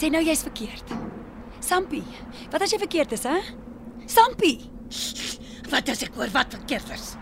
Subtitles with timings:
[0.00, 0.92] Sê nou jy's verkeerd.
[1.60, 2.04] Sampie,
[2.52, 3.36] wat as jy verkeerd is, hè?
[4.08, 4.58] Sampie,
[5.70, 7.12] Wat as ek hoor wat verkeerd is?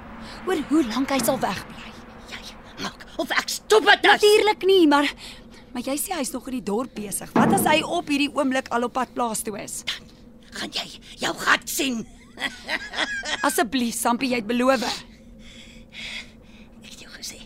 [0.48, 1.90] oor hoe lank hy sal wegbly?
[2.30, 5.08] Jy maak of ek stop dit as Natuurlik nie, maar
[5.74, 7.28] maar jy sê hy's nog in die dorp besig.
[7.36, 9.82] Wat as hy op hierdie oomblik al op pad plaas toe is?
[10.58, 10.86] gaan jy
[11.20, 12.00] jou gat sien.
[13.46, 14.82] Asseblief, Sampie, jy het beloof.
[16.82, 17.42] Ek het jou gesê.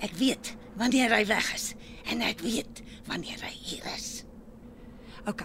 [0.00, 1.74] Ek weet wanneer hy weg is
[2.08, 4.15] en ek weet wanneer hy hier is.
[5.26, 5.42] OK.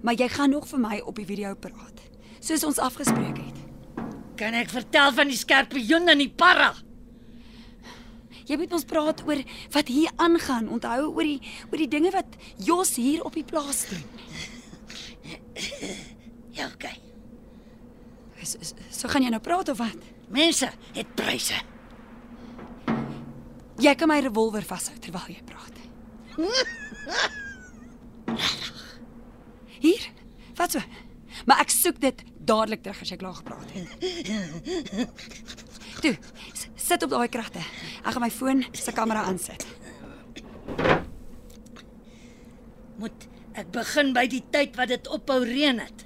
[0.00, 2.00] Maar jy gaan nog vir my op die video praat,
[2.40, 3.60] soos ons afgespreek het.
[4.40, 6.72] Kan ek vertel van die skorpioen en die parra?
[8.44, 9.40] Jy moet ons praat oor
[9.72, 10.68] wat hier aangaan.
[10.68, 11.38] Onthou oor die
[11.70, 14.02] oor die dinge wat Jos hier op die plaas doen.
[16.52, 16.98] Ja, okay.
[18.44, 20.10] So, so, so gaan jy nou praat of wat?
[20.28, 21.56] Mense het pryse.
[23.80, 25.80] Jy kan my revolver vashou terwyl jy praat.
[29.84, 30.06] Hier.
[30.56, 30.80] Wat so?
[31.46, 33.88] Maar ek soek dit dadelik terug as jy klaar gepraat het.
[36.04, 36.14] Toe,
[36.78, 37.62] sit op daai kratte.
[38.04, 39.66] Ek gaan my foon se kamera aansit.
[43.00, 46.04] Moet ek begin by die tyd wat dit ophou reën het?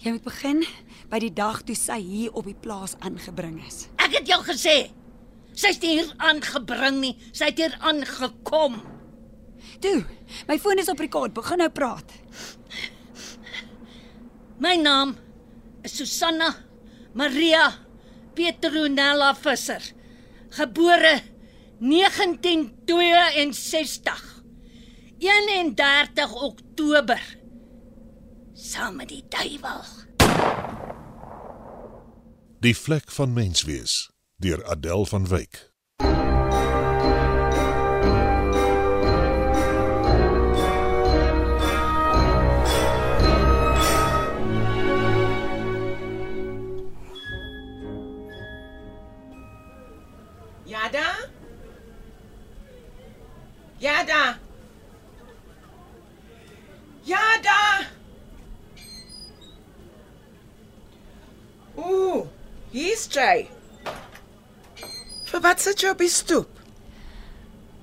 [0.00, 0.64] Jy moet begin
[1.10, 3.88] by die dag toe sy hier op die plaas aangebring is.
[4.00, 4.78] Ek het jou gesê.
[5.60, 8.78] Sy's nie hier aangebring nie, sy het hier aangekom.
[9.80, 10.04] Toe,
[10.46, 11.32] my foon is op rekord.
[11.32, 12.12] Begin nou praat.
[14.60, 15.16] My naam
[15.82, 16.56] is Susanna
[17.14, 17.72] Maria
[18.34, 19.92] Petronella Visser.
[20.50, 21.22] Gebore
[21.78, 24.44] 1962.
[25.18, 27.36] 31 Oktober.
[28.52, 29.84] Saam met die duiwel.
[32.60, 35.69] Die vlek van menswees deur Adèle van Wyk.
[53.80, 54.36] Yada?
[57.04, 57.86] Yada?
[61.78, 62.26] Ooh,
[62.72, 63.48] hier's Jay.
[65.30, 66.58] Vir wat sit jy op die stoep?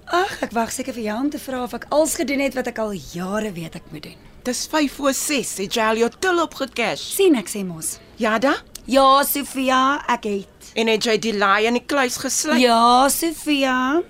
[0.08, 2.70] Ag, ek wag seker vir jou om te vra of ek als gedoen het wat
[2.70, 4.20] ek al jare weet ek moet doen.
[4.48, 5.56] Dis 5 voor 6.
[5.64, 7.02] Het jy al jou til opgecash?
[7.18, 7.98] sien ek sê mos.
[8.22, 8.54] Yada?
[8.88, 10.70] Ja, Sofia, ek het.
[10.78, 12.62] En het jy die laai in die kluis gesluit?
[12.62, 14.04] Ja, Sofia.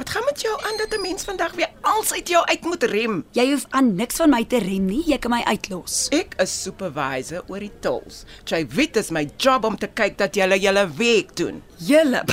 [0.00, 2.82] Wat gaan met jou aan dat 'n mens vandag weer als uit jou uit moet
[2.82, 3.24] rem?
[3.30, 5.02] Jy hoef aan niks van my te rem nie.
[5.06, 6.06] Jy kan my uitlos.
[6.08, 8.24] Ek is supervisor oor die tolls.
[8.44, 11.62] Jy weet dis my job om te kyk dat jy julle werk doen.
[11.76, 12.24] Julle.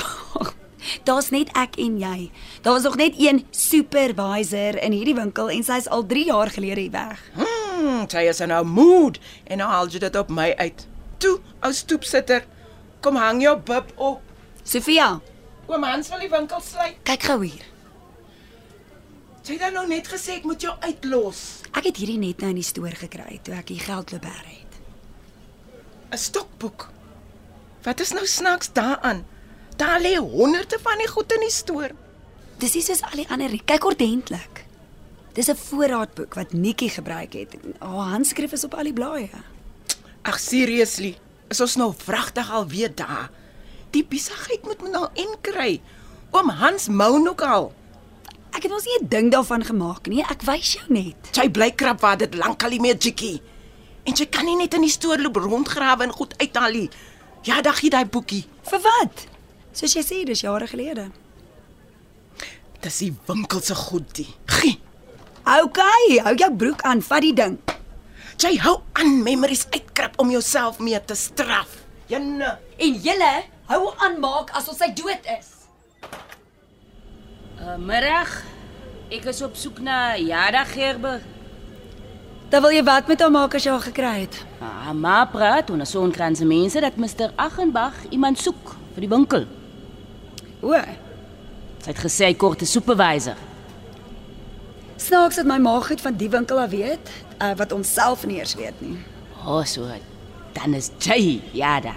[1.08, 2.30] Daar's net ek en jy.
[2.62, 6.90] Daar's nog net een supervisor in hierdie winkel en sy's al 3 jaar gelede hier
[6.90, 7.20] weg.
[7.34, 10.86] Hmm, jy is in 'n mood en nou haal jy dit op my uit.
[11.18, 12.46] Toe, ou stoepsitter,
[13.00, 14.20] kom hang jou bib op.
[14.62, 15.20] Sofia,
[15.68, 16.96] Oom Hans wil die winkel sluit.
[17.04, 17.64] kyk gou hier.
[19.44, 21.62] Jy het dan nou net gesê ek moet jou uitlos.
[21.72, 24.78] Ek het hierdie net nou in die stoor gekry toe ek hier geld loop het.
[26.12, 26.88] 'n Stokboek.
[27.84, 29.24] Wat is nou snaaks daaraan?
[29.76, 31.90] Daar lê honderde van die goed in die stoor.
[32.58, 33.62] Dis nie soos al die ander nie.
[33.64, 34.64] Kyk ordentlik.
[35.34, 37.56] Dis 'n voorraadboek wat Nikki gebruik het.
[37.78, 39.30] Haar handskrif is op al die blaaie.
[40.22, 41.16] Ag seriously,
[41.48, 43.30] is ons nou vragtig alweer daar?
[43.90, 45.80] Die besigheid moet me nou inkry.
[46.30, 47.72] Oom Hans mou nog al.
[48.52, 50.22] Ek het ons nie 'n ding daarvan gemaak nie.
[50.22, 51.16] Ek wys jou net.
[51.32, 53.40] Jy bly krap waar dit lankal nie meer jikkie.
[54.04, 56.90] En jy kan nie net in die stoor loop rondgrawe en goed uithaal nie.
[57.42, 58.44] Ja, dag jy daai boekie.
[58.62, 59.26] Vir wat?
[59.72, 61.10] Soos jy sê, dis jare gelede.
[62.80, 64.28] Dis die winkel se goedie.
[64.46, 64.78] Gie.
[65.44, 65.78] OK,
[66.22, 67.58] hou jou broek aan, vat die ding.
[68.38, 71.68] Jy hou aan memories uitkrap om jouself mee te straf.
[72.06, 72.58] Jenne.
[72.78, 73.30] En julle
[73.68, 75.50] hou aan maak asof sy dood is.
[77.58, 78.30] Uh, middag.
[79.12, 81.20] Ek is op soek na Jada Gerber.
[82.48, 84.38] Dan wil jy wat met haar maak as jy haar gekry het?
[84.64, 87.32] Ah, maar praat en so 'n kranse mense dat Mr.
[87.36, 89.44] Achenbach iemand soek vir die winkel.
[90.62, 90.72] O,
[91.84, 93.36] Sy het gesê hy kort 'n supervisor.
[94.96, 97.10] Snaaks dat my ma goed van die winkel af weet,
[97.40, 98.98] uh, wat ons self nie eers weet nie.
[99.46, 99.86] O, oh, so.
[100.52, 101.94] Dan is jy, ja da.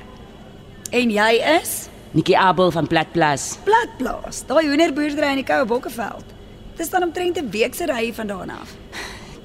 [0.91, 3.53] En jy is Nikki Abel van Platplaas.
[3.63, 6.33] Platplaas, daai hoenderboerdery in die Koue Bokkeveld.
[6.75, 8.75] Dis dan omtrent 'n week se ry vandaan af.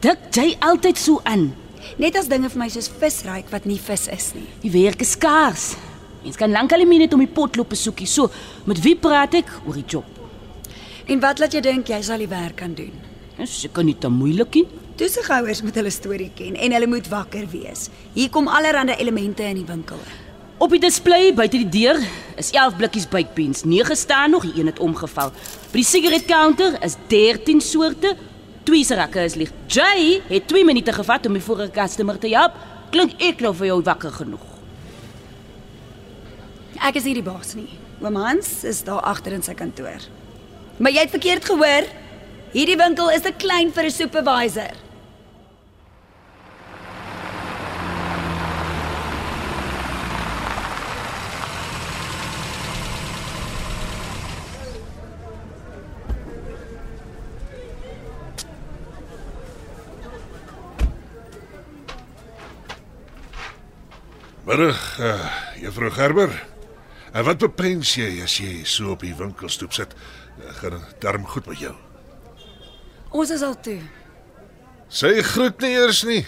[0.00, 1.54] Dik jy altyd so aan.
[1.98, 4.48] Net as dinge vir my soos vis ryk wat nie vis is nie.
[4.60, 5.76] Die werk is skaars.
[6.22, 8.06] Mens kan lankal nie net om die potloop besoekie.
[8.06, 8.30] So,
[8.64, 10.04] met wie praat ek oor die job?
[11.06, 12.92] En wat laat jy dink jy sal die werk kan doen?
[13.36, 14.66] Dis seker nie te moeilik nie.
[14.96, 17.90] Toesighouers moet hulle storie ken en hulle moet wakker wees.
[18.14, 19.98] Hier kom allerlei elemente in die winkel.
[20.56, 21.98] Op die display buite die deur
[22.40, 23.64] is 11 blikkies baked beans.
[23.68, 25.34] 9 staan nog, die een het omgeval.
[25.68, 28.14] By die sigaretcounter is 13 soorte.
[28.64, 29.52] Twee se rakke is lig.
[29.68, 32.56] Jay het 2 minute gevat om die vorige customer te help.
[32.94, 34.46] Klink ek nou vir jou wakker genoeg?
[36.88, 37.68] Ek is nie die baas nie.
[38.00, 40.08] Oom Hans is daar agter in sy kantoor.
[40.80, 41.92] Maar jy het verkeerd gehoor.
[42.56, 44.85] Hierdie winkel is te klein vir 'n supervisor.
[64.56, 66.30] Middag, uh, juffrou Gerber.
[67.12, 69.92] En wat bepens jy as jy so op die winkelstoep sit?
[69.92, 71.74] Uh, gaan darm goed met jou?
[73.12, 73.82] Ons is al toe.
[74.88, 76.22] Sy groet nie eers nie.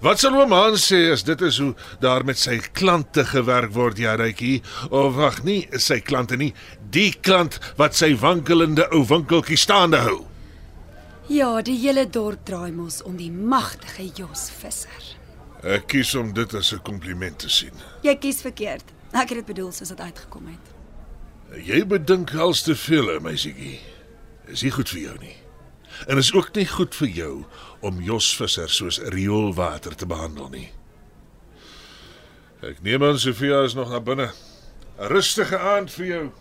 [0.00, 4.00] Wat sal oom Hans sê as dit is hoe daar met sy klante gewerk word,
[4.00, 4.62] ja, Rykie?
[4.88, 6.54] Of wag nie, sy klante nie,
[6.88, 10.22] die klant wat sy wankelende ou winkeltjie staande hou.
[11.28, 15.18] Ja, die hele dorp draai mos om die magtige Jos Visser.
[15.62, 17.72] Ek kies om dit as 'n kompliment te sien.
[18.02, 18.84] Jy kies verkeerd.
[19.12, 20.72] Ek het dit bedoel soos dit uitgekom het.
[21.66, 23.80] Jy bedink als te veel, meisietjie.
[24.46, 25.36] Is nie goed vir jou nie.
[26.08, 27.44] En is ook nie goed vir jou
[27.80, 30.70] om Jos Visser soos rioolwater te behandel nie.
[32.62, 34.30] Ek neem aan Sofia is nog na binne.
[34.98, 36.32] 'n Rustige aand vir jou.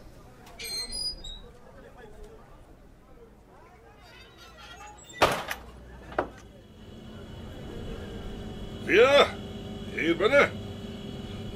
[8.89, 9.27] Ja,
[9.95, 10.49] hier binne.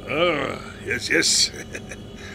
[0.07, 1.51] Ah, yes, yes.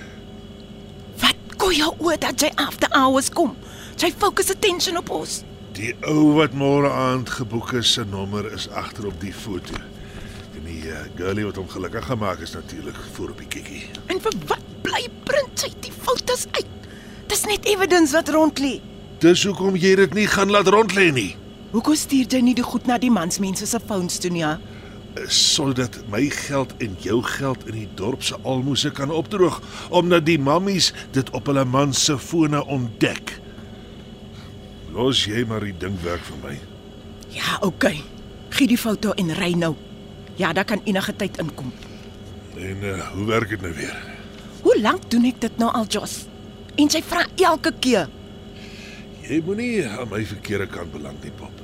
[1.22, 3.54] Wat kon jou oor dat jy after hours kom?
[4.00, 5.42] Jy fokus attention op ons.
[5.76, 9.76] Die ou wat môre aand geboek is, se nommer is agter op die foto.
[10.56, 13.84] En die uh, girlie wat hom gelukkig gemaak is natuurlik voor op die kikkie.
[14.10, 16.66] En vir wat bly print sy die fotos uit?
[17.30, 18.80] Dis net evidence wat rond lê.
[19.22, 21.30] Dis hoekom jy dit nie gaan laat rond lê nie.
[21.70, 24.42] Hoekom stuur jy nie die goed na die mansmense se phones toe nie?
[24.42, 24.56] Ja?
[25.26, 30.38] Sodat my geld en jou geld in die dorp se almoses kan opdroog omdat die
[30.38, 33.40] mammies dit op hulle man se fone ontdek.
[34.94, 36.56] Los jy maar die ding werk vir my.
[37.30, 38.00] Ja, okay.
[38.50, 39.74] Gee die foto en ry nou.
[40.36, 41.72] Ja, daar kan enige tyd inkom.
[42.56, 43.96] En uh, hoe werk dit nou weer?
[44.62, 46.24] Hoe lank doen ek dit nou al, Jos?
[46.80, 48.10] En sy vra elke keer.
[49.26, 51.54] Jy moenie aan my verkeerde kant beland nie, pop.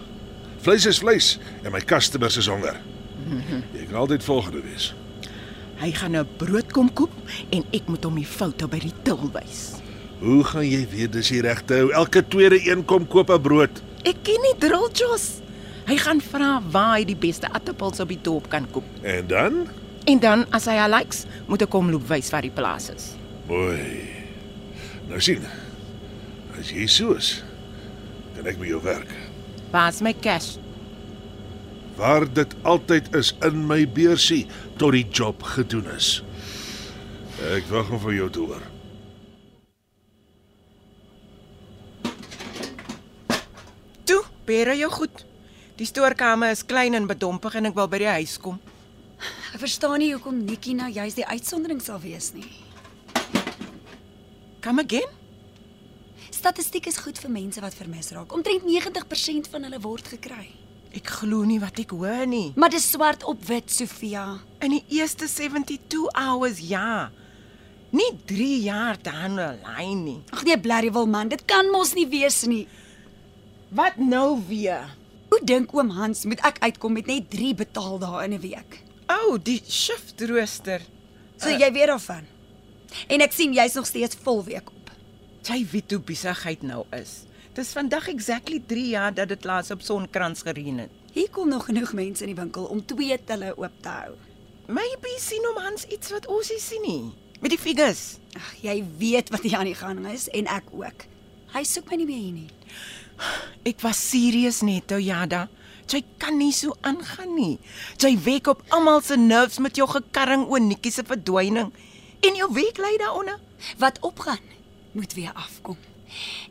[0.62, 2.78] Vleis is vleis en my customers is honger.
[3.72, 4.94] Jy kan altyd volgende wees.
[5.76, 7.12] Hy gaan 'n brood kom koop
[7.50, 9.82] en ek moet hom die foto by die til wys.
[10.20, 11.90] Hoe gaan jy weet dis die regte ou?
[11.92, 13.82] Elke tweede een kom koop 'n brood.
[14.04, 15.40] Ek ken nie drill Jos.
[15.86, 18.84] Hy gaan vra waar hy die beste aartappels op die dorp kan koop.
[19.02, 19.66] En dan?
[20.04, 23.14] En dan as hy haar likes, moet ek hom loop wys waar die plaas is.
[23.46, 24.02] Mooi.
[25.08, 25.42] Nou sien.
[26.58, 27.44] As jy so is,
[28.34, 29.10] kan ek by jou werk.
[29.70, 30.56] Waar's my cash?
[31.96, 34.44] Waar dit altyd is in my beursie
[34.76, 36.20] tot die job gedoen is.
[37.56, 38.64] Ek wag om van jou te hoor.
[44.04, 45.24] Toe, bere jou goed.
[45.76, 48.60] Die stoorkamer is klein en bedompig en ek wil by die huis kom.
[49.52, 52.48] Ek verstaan nie hoekom Nikki nou juist die uitsondering sal wees nie.
[54.64, 55.08] Come again?
[56.28, 58.32] Statistiek is goed vir mense wat vermis raak.
[58.36, 60.48] Omtrent 90% van hulle word gekry.
[60.96, 62.54] Ek glo nie wat ek hoor nie.
[62.56, 64.38] Maar dis swart op wit, Sofia.
[64.64, 67.10] In die eerste 72 hours ja.
[67.92, 70.20] Nie 3 jaar the line nie.
[70.32, 72.66] Ag nee, blerrie wil man, dit kan mos nie wees nie.
[73.70, 74.88] Wat nou weer?
[75.28, 78.80] Hoe dink oom Hans moet ek uitkom met net 3 betaaldae in 'n week?
[79.06, 80.80] O, oh, die shift rooster.
[81.36, 82.24] So uh, jy weet daarvan.
[83.08, 84.90] En ek sien jy's nog steeds vol week op.
[85.46, 87.26] Jy weet hoe besigheid nou is.
[87.56, 90.90] Dis vandag exactly 3 jaar dat dit laas op sonkrans gereën het.
[91.12, 94.12] Hier kom nog genoeg mense in die winkel om twee telle oop te hou.
[94.68, 97.14] Maybe sien hom Hans iets wat ons nie sien nie.
[97.40, 98.18] Met die figures.
[98.36, 101.06] Ag, jy weet wat hier aan die gang is en ek ook.
[101.56, 102.50] Hy soek my nie meer hier nie.
[103.72, 105.46] Ek was serieus net, Oyada.
[105.88, 107.56] Jy kan nie so aangaan nie.
[107.96, 111.72] Jy wek op almal se nerves met jou gekarring oor Nikkie se verdwyning.
[112.20, 113.40] En jou week lê daaronder.
[113.80, 114.44] Wat opgaan,
[114.92, 115.80] moet weer afkom.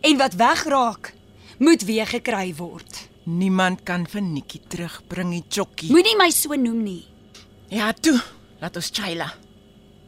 [0.01, 1.13] En wat wegraak,
[1.59, 3.09] moet weer gekry word.
[3.25, 5.89] Niemand kan vir Nikkie terugbring, die chokkie.
[5.91, 7.03] Moenie my so noem nie.
[7.73, 8.19] Ja, toe.
[8.61, 9.31] Laat ons Chayla.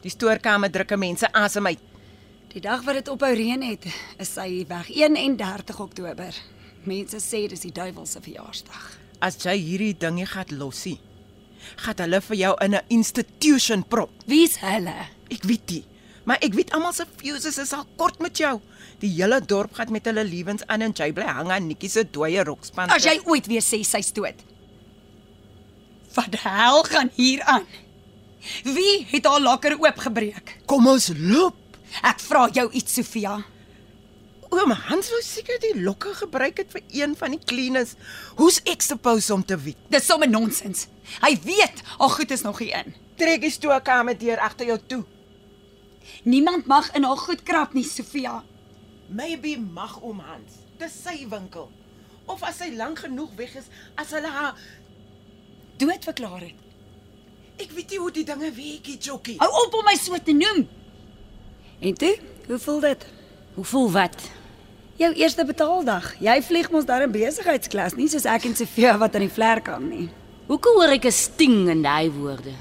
[0.03, 1.81] Die stoorkamer drukke mense asem uit.
[2.53, 3.83] Die dag wat dit ophou reën het,
[4.21, 6.37] is sy weg 31 Oktober.
[6.87, 8.85] Mense sê dis die duiwel se verjaarsdag.
[9.19, 10.99] As jy hierdie dingie gaan losie,
[11.83, 14.11] gaan hulle vir jou in 'n institution prop.
[14.25, 14.95] Wie's hulle?
[15.29, 15.83] Ek weet nie,
[16.27, 18.57] maar ek weet almal se fuses is al kort met jou.
[18.99, 22.03] Die hele dorp gaan met hulle lewens aan en jy bly hang aan Nikkie se
[22.03, 22.91] dooie rokspan.
[22.93, 24.41] As jy ooit weer sê sy's dood.
[26.17, 27.67] Wat hel gaan hier aan?
[28.63, 30.57] Wie het haar lakker oopgebreek?
[30.65, 31.55] kom ons loop.
[32.03, 33.37] Ek vra jou iets, Sofia.
[34.51, 37.95] Oom Hans wou seker die lokke gebruik het vir een van die cleaners.
[38.39, 39.79] Hoe's ek supposed om te weet?
[39.91, 40.87] Dis sommer nonsens.
[41.23, 42.95] Hy weet haar goed is nog hier in.
[43.19, 45.03] Trek die stoorkamer deur agter jou toe.
[46.27, 48.41] Niemand mag in haar goed krap nie, Sofia.
[49.07, 50.59] Maybe mag oom Hans.
[50.77, 51.69] Dis sy winkel.
[52.27, 54.57] Of as sy lank genoeg weg is, as hulle haar
[55.77, 56.65] Dood verklaar het.
[57.61, 59.37] Ek weet nie hoe die dinge werk, Jokkie.
[59.39, 60.65] Hou op om my so te noem.
[61.79, 62.15] En toe,
[62.49, 63.07] hoe voel dit?
[63.55, 64.29] Hoe voel wat?
[64.97, 66.15] Jou eerste betaaldag.
[66.19, 69.69] Jy vlieg mos daar in besigheidsklas, nie soos ek en Sofia wat aan die vlerk
[69.71, 70.07] hang nie.
[70.49, 72.57] Hoekom hoor ek 'n sting in daai woorde?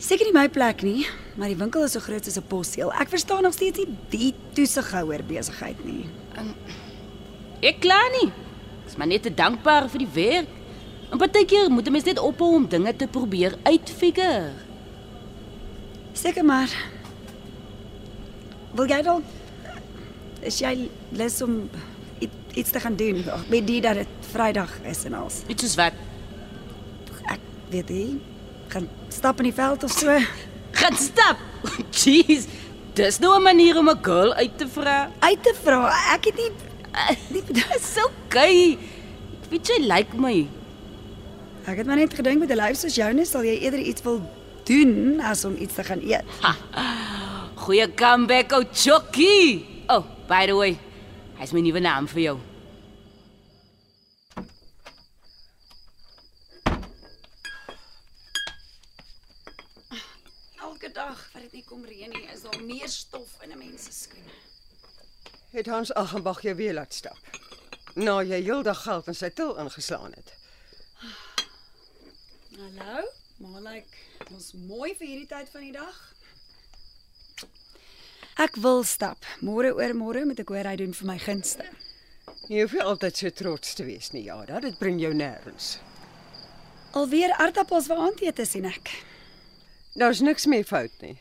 [0.00, 1.04] Seker nie my plek nie,
[1.36, 2.92] maar die winkel is so groot soos 'n posseel.
[2.92, 6.08] Ek verstaan nog steeds nie die toesighouer besigheid nie.
[7.60, 8.32] Ek kla nie.
[8.86, 10.48] Ek's maar net te dankbaar vir die werk.
[11.12, 14.52] En partykeer moet 'n mens net ophou om dinge te probeer uitfigure.
[16.12, 16.70] Seker maar.
[18.74, 19.22] Wil jy dalk
[20.42, 21.68] is jy lus om
[22.54, 25.42] iets te gaan doen met die dat dit Vrydag is en als.
[25.46, 25.92] Dit is wat
[27.30, 27.40] Ek
[27.70, 28.20] weet nie.
[28.68, 30.18] Gaan stap in die veld of so.
[30.72, 31.36] gaan stap.
[31.90, 32.46] Jeez.
[32.94, 35.10] Dis nou 'n manier om 'n girl uit te vra.
[35.18, 35.90] Uit te vra.
[36.14, 36.50] Ek het nie
[37.56, 38.78] Dis okay.
[39.42, 40.48] Ek weet jy like my.
[41.66, 44.20] Ek het maar net gedink met 'n lyf soos joune sal jy eerder iets wil
[44.64, 46.24] doen as om iets te gaan eet.
[47.54, 49.64] Goeie comeback, ou Chucky.
[49.88, 50.78] Oh, by the way,
[51.38, 52.38] hy's my nuwe naam vir jou.
[60.90, 63.84] Elke dag wat dit nie kom reën nie, is daar meer stof in 'n mens
[63.84, 64.34] se skoene.
[65.50, 67.18] Het Hans Aggenbach jou weer laat stap.
[67.94, 70.34] Nou jy heeldag geld in sy til ingeslaan het.
[72.56, 73.04] Hallo?
[73.36, 76.14] Maar lyk like, ons mooi vir hierdie tyd van die dag.
[78.34, 79.24] Ek wil stap.
[79.40, 81.64] Môre oor môre moet ek hoor hy doen vir my gunste.
[82.48, 85.78] Jy hoef nie altyd so trots te wees nie, ja, dit bring jou nêrens.
[86.92, 89.09] Alweer aardappels vir aandete sien ek.
[90.00, 91.18] Daar's niks meer fout nie.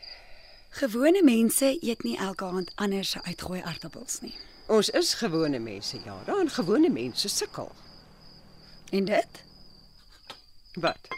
[0.69, 4.31] Gewone mense eet nie elke aand anders se uitgooi aardappels nie.
[4.71, 7.71] Ons is gewone mense, ja, dan gewone mense sukkel.
[8.95, 9.41] En dit?
[10.79, 11.11] Wat?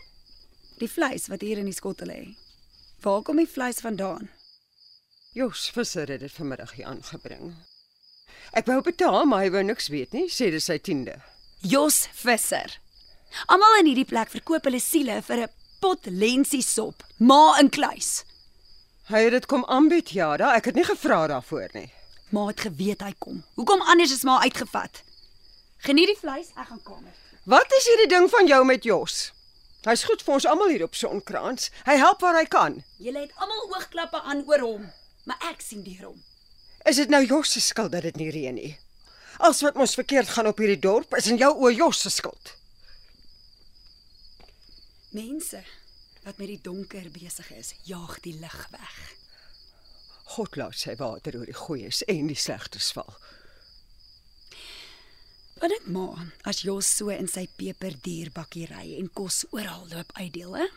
[0.81, 2.33] Die vleis wat hier in die skotte lê.
[3.05, 4.31] Waar kom die vleis vandaan?
[5.37, 7.53] Jos Visser het dit vanmiddag hier aangebring.
[8.57, 11.19] Ek wou betaal, maar hy wou niks weet nie, sê dis sy tiende.
[11.61, 12.79] Jos Visser.
[13.45, 18.21] Almal in hierdie plek verkoop hulle siele vir 'n pot lensiesop, ma in kluis.
[19.09, 21.89] Hy het dit kom aanbied, ja, da, ek het nie gevra daarvoor nie.
[22.31, 23.41] Ma het geweet hy kom.
[23.57, 25.01] Hoekom anders is ma uitgevat?
[25.83, 27.17] Geniet die vleis, ek gaan kamer.
[27.49, 29.31] Wat is hierdie ding van jou met Jos?
[29.87, 31.71] Hy's goed vir ons almal hier op Sonkrans.
[31.87, 32.77] Hy help waar hy kan.
[33.01, 34.87] Julle het almal oogklappe aan oor hom,
[35.25, 36.21] maar ek sien deur hom.
[36.85, 38.75] Is dit nou Jos se skuld dat dit nie reën nie?
[39.41, 42.53] Alles wat mos verkeerd gaan op hierdie dorp is in jou oë Jos se skuld.
[45.11, 45.63] Mense
[46.23, 48.97] wat met die donker besig is, jaag die lig weg.
[50.35, 53.09] God laat sy water oor die goeies en die slegtes val.
[55.59, 60.55] Wat ek maar as Jos so in sy peperdierbakkie ry en kos oral loop uitdeel,
[60.61, 60.69] hè?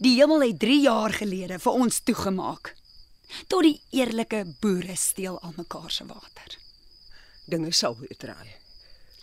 [0.00, 2.72] Die hemel het 3 jaar gelede vir ons toegemaak.
[3.50, 6.56] Tot die eerlike boere steel almekaar se water.
[7.50, 8.63] Dinge sal weer draai.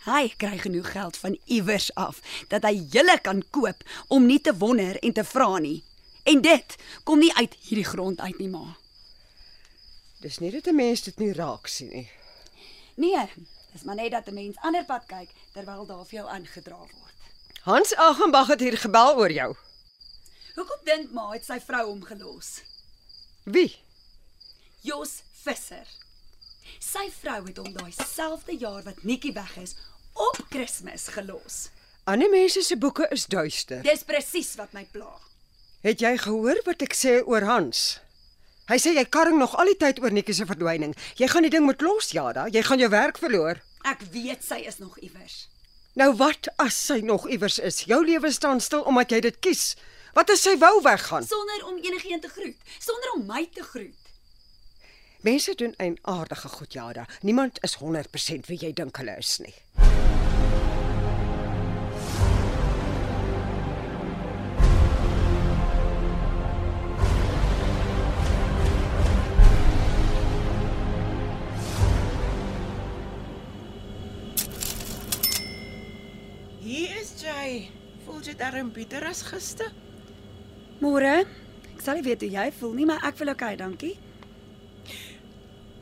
[0.04, 2.18] Hy kry genoeg geld van iewers af
[2.48, 5.84] dat hy julle kan koop om nie te wonder en te vra nie.
[6.26, 8.76] En dit kom nie uit hierdie grond uit nie, ma.
[10.22, 12.10] Dis nie dat 'n mens dit nie raak sien nie.
[12.94, 13.30] Nee,
[13.72, 17.18] dis maar net dat 'n mens ander pad kyk terwyl daar vir jou aangedra word.
[17.62, 19.56] Hans Agembag het hier gebel oor jou.
[20.54, 22.62] Hoekom dink ma het sy vrou hom gelos?
[23.44, 23.76] Wie?
[24.80, 25.86] Jos Visser.
[26.78, 29.74] Sy vrou het hom daai selfde jaar wat Nikki weg is,
[30.12, 31.68] op Kersfees gelos.
[32.04, 33.82] Ander mense se boeke is duister.
[33.82, 35.10] Dis presies wat my pla.
[35.82, 38.00] Het jy gehoor wat ek sê oor Hans?
[38.70, 40.94] Hy sê jy karring nog al die tyd oor Nikkie se verdwyning.
[41.18, 42.46] Jy gaan die ding moet los, Jada.
[42.50, 43.62] Jy gaan jou werk verloor.
[43.86, 45.46] Ek weet sy is nog iewers.
[45.98, 47.82] Nou wat as sy nog iewers is?
[47.90, 49.72] Jou lewe staan stil omdat jy dit kies.
[50.16, 51.26] Wat as sy wou weggaan?
[51.26, 54.01] Sonder om enigiemand te groet, sonder om my te groet.
[55.22, 57.06] Mense doen 'n aardige goed, Jada.
[57.20, 59.54] Niemand is 100% wie jy dink hulle is nie.
[76.58, 77.70] Hier is jy.
[78.04, 79.72] Voel jy darm beter as gister?
[80.78, 81.26] Môre.
[81.74, 83.98] Ek sal nie weet hoe jy voel nie, maar ek voel okay, dankie.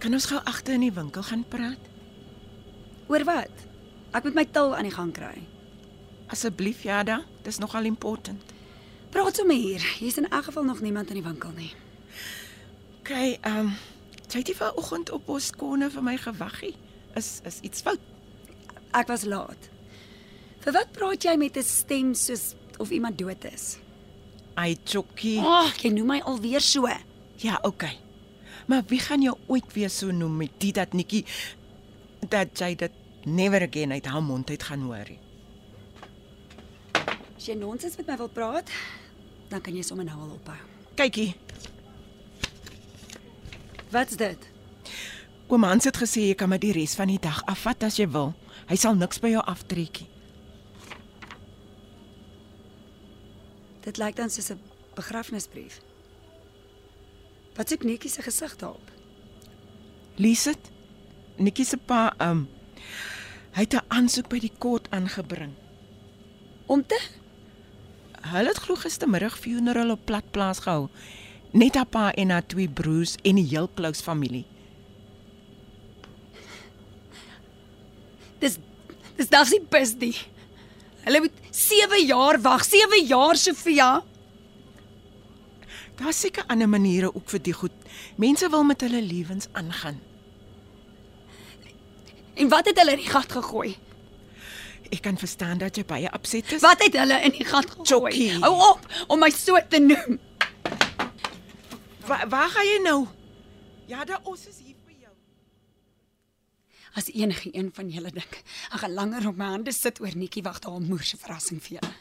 [0.00, 1.88] Kan ons gou agter in die winkel gaan praat?
[3.12, 3.66] Oor wat?
[4.16, 5.34] Ek moet my til aan die gang kry.
[6.32, 7.18] Asseblief, Jada.
[7.44, 8.54] Dis nogal important.
[9.12, 9.84] Praat sommer hier.
[9.98, 11.72] Hier's in elk geval nog niemand in die winkel nie.
[13.00, 13.72] OK, ehm um,
[14.30, 16.76] jy het nie vanoggend op ons konne vir my gewaggie.
[17.18, 18.00] Is is iets fout?
[18.94, 19.68] Ek was laat.
[20.62, 23.78] Vir wat praat jy met 'n stem soos of iemand dood is?
[24.54, 25.38] Ai, Chokkie.
[25.40, 26.86] Ag, oh, jy noem my alweer so.
[27.36, 27.84] Ja, OK.
[28.70, 31.24] Maar wie gaan jou ooit weer so noem met dit dat Nikki
[32.30, 32.92] dat jy dit
[33.24, 35.18] never again uit haar mond uit gaan hoor nie.
[37.36, 38.70] As jy nonsens met my wil praat,
[39.50, 40.58] dan kan jy sommer nou al ophou.
[40.94, 41.34] Kykie,
[43.90, 44.46] Wat's dit?
[45.50, 48.06] oom Hans het gesê jy kan maar die res van die dag afvat as jy
[48.14, 48.34] wil.
[48.70, 50.06] Hy sal niks by jou aftrekkie.
[53.82, 54.60] Dit lyk dan soos 'n
[54.94, 55.80] begrafnisbrief.
[57.60, 58.86] Wat soek Netjie se gesig daarop?
[60.16, 60.68] Lees dit.
[61.36, 62.48] Nikki se pa, ehm um,
[63.52, 65.52] hy het 'n aansoek by die kort aangebring.
[66.66, 67.00] Om te
[68.20, 70.88] Hulle het glo gistermiddag funeral op platplaas gehou.
[71.52, 74.44] Net haar pa en haar twee broers en die heel close familie.
[78.38, 78.58] Dis
[79.16, 80.16] dis daf nie bus nie.
[81.04, 84.02] Hulle moet 7 jaar wag, 7 jaar Sofia.
[86.00, 87.76] Daar's seker ander maniere ook vir die goed.
[88.16, 90.00] Mense wil met hulle lewens aangaan.
[92.34, 93.74] En wat het hulle in die gat gegooi?
[94.90, 96.64] Ek kan verstaan dat jy baie upset is.
[96.64, 97.86] Wat het hulle in die gat gegooi?
[97.86, 98.30] Chokkie.
[98.40, 100.16] Hou op om my so te noem.
[102.08, 103.00] Waar, waar gaan jy nou?
[103.86, 105.12] Ja, daar ons is hier vir jou.
[106.96, 108.40] As enige een van julle dink,
[108.72, 111.60] ek gaan langer op my hande sit oor Netjie wag daar 'n moer se verrassing
[111.62, 111.92] vir julle.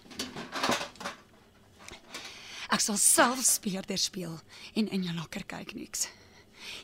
[2.70, 4.36] Ek sal self speurder speel
[4.78, 6.08] en in jou lokker kyk niks.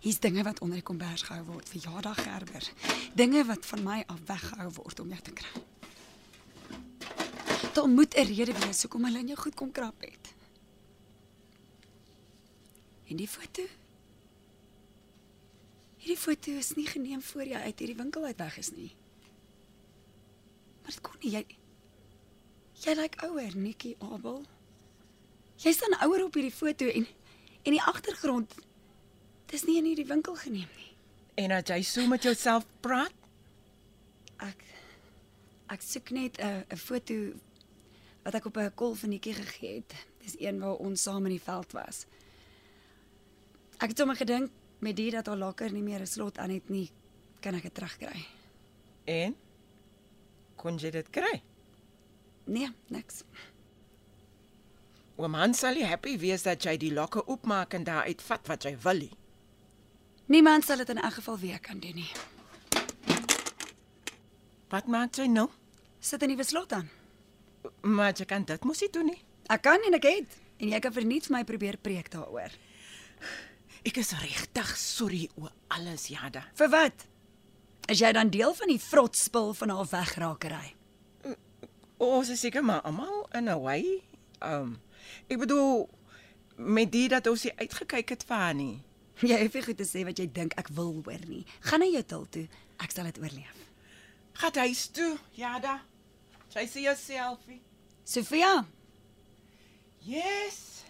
[0.02, 2.70] Hier's dinge wat onder die kombers gehou word vir Jada Gerber.
[3.14, 5.64] Dinge wat van my af weggehou word om jou te kry.
[7.76, 10.34] Daar moet 'n rede wees hoekom hulle in jou goed kom krap het.
[13.08, 13.62] En die foto?
[15.98, 18.96] Hierdie foto is nie geneem voor jy uit hierdie winkel uit weg is nie.
[20.82, 21.46] Maar dit kon nie jy
[22.76, 24.44] Jy lyk ouer, Nikki Abel.
[25.64, 27.08] Jy staan ouer op hierdie foto en
[27.66, 28.52] en die agtergrond
[29.50, 30.92] dis nie in hierdie winkel geneem nie.
[31.42, 33.14] En dat jy so met jouself praat?
[34.38, 34.62] Ek
[35.74, 37.16] ek soek net 'n 'n foto
[38.24, 39.94] wat ek op 'n kol van Nikki gegee het.
[40.22, 42.06] Dis een waar ons saam in die veld was.
[43.78, 46.70] Ek het sommer gedink met dit dat haar lakker nie meer 'n slot aan het
[46.70, 46.90] nie,
[47.40, 48.26] kan ek dit terugkry.
[49.06, 49.36] En
[50.56, 51.42] kon jy dit kry?
[52.46, 53.24] Nee, niks.
[55.16, 58.66] Oom Hans sal nie happy wees dat jy die lokke oopmaak en daaruit vat wat
[58.68, 59.14] jy wil nie.
[60.28, 62.12] Niemand sal dit in elk geval weer kan doen nie.
[64.74, 65.48] Wat maak jy nou?
[66.00, 66.90] Sit 'n nuwe slot aan.
[67.82, 69.22] Maar jy kan dit mos nie doen nie.
[69.50, 72.52] Ek kan en ek het en jy kan verniet vir my probeer preek daaroor.
[73.86, 76.44] Ek is regtig sorry oor alles, Jada.
[76.56, 77.06] Vir wat?
[77.88, 80.76] Is jy dan deel van die vrotspil van haar wegraakery?
[81.98, 84.04] Ons is seker maar almal in 'n way.
[84.42, 84.82] Um
[85.30, 85.90] ek bedoel
[86.58, 88.82] met dit dat ons nie uitgekyk het vir haar nie.
[89.22, 91.46] Jy hoef nie goed te sê wat jy dink ek wil hoor nie.
[91.68, 92.48] Gaan na jou til toe.
[92.84, 93.62] Ek sal dit oorleef.
[94.36, 95.78] Gaan huis toe, Jada.
[96.52, 97.62] Sy sien jou selfie.
[98.06, 98.66] Sofia,
[100.06, 100.84] Yes.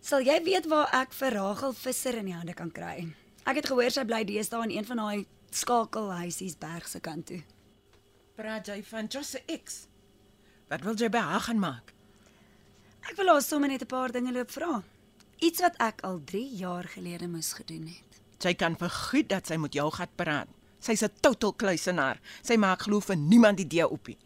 [0.00, 3.08] sal jy weet waar ek vir Rachel Visser in die hande kan kry?
[3.46, 7.40] Ek het gehoor sy bly deesdae in een van daai skakelhuisies berg se kant toe.
[8.38, 9.86] Praat jy van Josse X?
[10.70, 11.92] Wat wil jy by haar gaan maak?
[13.08, 14.82] Ek wil haar sommer net 'n paar dinge loop vra.
[15.38, 18.20] Iets wat ek al 3 jaar gelede moes gedoen het.
[18.38, 20.48] Sy kan vergoed dat sy met jou gat praat.
[20.80, 22.20] Sy's 'n total kluisenaar.
[22.42, 24.18] Sy maak glo vir niemand die deur oopie.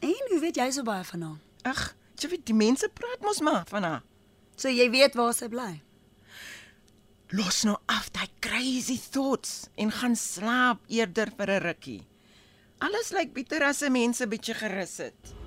[0.00, 1.38] En hoe weet jy so baie van haar?
[1.64, 4.02] Ag, jy weet die mense praat mos maar van haar.
[4.56, 5.82] So jy weet waar sy bly.
[7.32, 12.06] Los nou af daai crazy thoughts en gaan slaap eerder vir 'n rukkie.
[12.78, 15.41] Alles lyk beter as 'n mens 'n bietjie gerus het.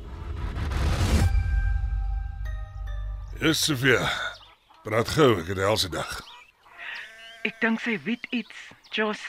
[3.40, 4.10] Is Sofia.
[4.86, 6.22] Praat gou, ek het 'n helse dag.
[7.44, 8.56] Ek dink sy weet iets,
[8.92, 9.20] Jos.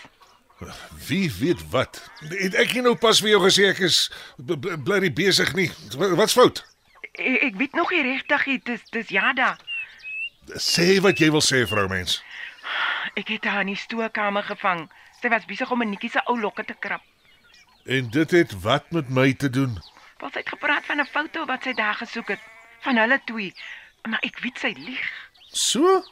[1.09, 2.11] Wie weet wat?
[2.29, 4.11] Het ek nie nou pas vir jou gesê ek is
[4.85, 5.71] bly nie besig nie.
[5.97, 6.65] Wa- Wat's fout?
[7.13, 9.59] Ek, ek weet nog nie regtig nie, dis dis Jada.
[10.55, 12.23] Sê wat jy wil sê, vroumens.
[13.17, 14.89] Ek het haar in die stoelkamer gevang.
[15.21, 17.03] Sy was besig om 'n netjie se ou lokke te krap.
[17.87, 19.79] En dit het wat met my te doen?
[20.19, 22.41] Want sy het gepraat van 'n foto wat sy daar gesoek het
[22.81, 23.55] van hulle twee.
[24.07, 25.07] Maar ek weet sy lieg.
[25.53, 26.03] So?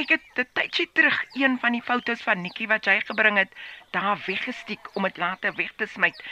[0.00, 3.50] Ek het 'n tydjie terug een van die fotos van Nikki wat jy gebring het,
[3.90, 6.22] daar weggesteek om dit later weg te smyt.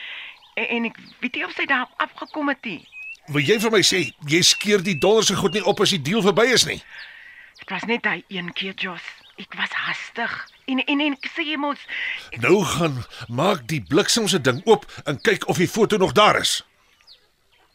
[0.55, 2.89] En, en ek weet nie of sy daar afgekom het nie.
[3.27, 6.03] Wil jy vir my sê jy skeer die dollars se goed nie op as die
[6.03, 6.83] deal verby is nie?
[7.59, 9.03] Dit was net daai een keer, Jos.
[9.37, 10.49] Ek was hastig.
[10.67, 11.79] En en en ek sê jy mos,
[12.41, 16.63] Nou gaan maak die bliksemse ding oop en kyk of die foto nog daar is.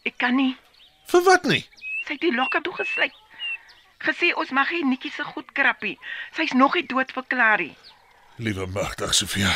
[0.05, 0.57] ek kan nie.
[1.05, 1.65] Vir wat nie?
[2.05, 3.13] Sy het die lokke toegesluit.
[4.05, 5.97] Gesê ons mag nie Nikki se goed krappie.
[6.37, 7.75] Sy's nog nie dood verklaar nie.
[8.37, 9.51] Liewe magtig Sofia.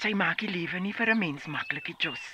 [0.00, 2.24] Sy maak die lewe nie vir 'n mens maklik, Jos.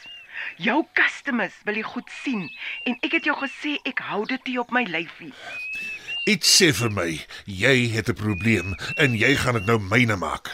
[0.56, 2.44] Jou customers wil jy goed sien
[2.84, 5.32] en ek het jou gesê ek hou dit nie op my lyfie.
[6.26, 7.10] Iets sê vir my,
[7.44, 10.48] jy het 'n probleem en jy gaan dit nou myne maak.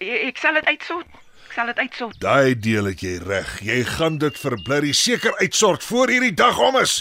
[0.00, 1.19] Ek, ek sal dit uitsort.
[1.50, 2.18] Ek sal dit uitsort.
[2.22, 3.48] Daai deel het jy reg.
[3.66, 7.00] Jy gaan dit vir Blurry seker uitsort voor hierdie dag om is.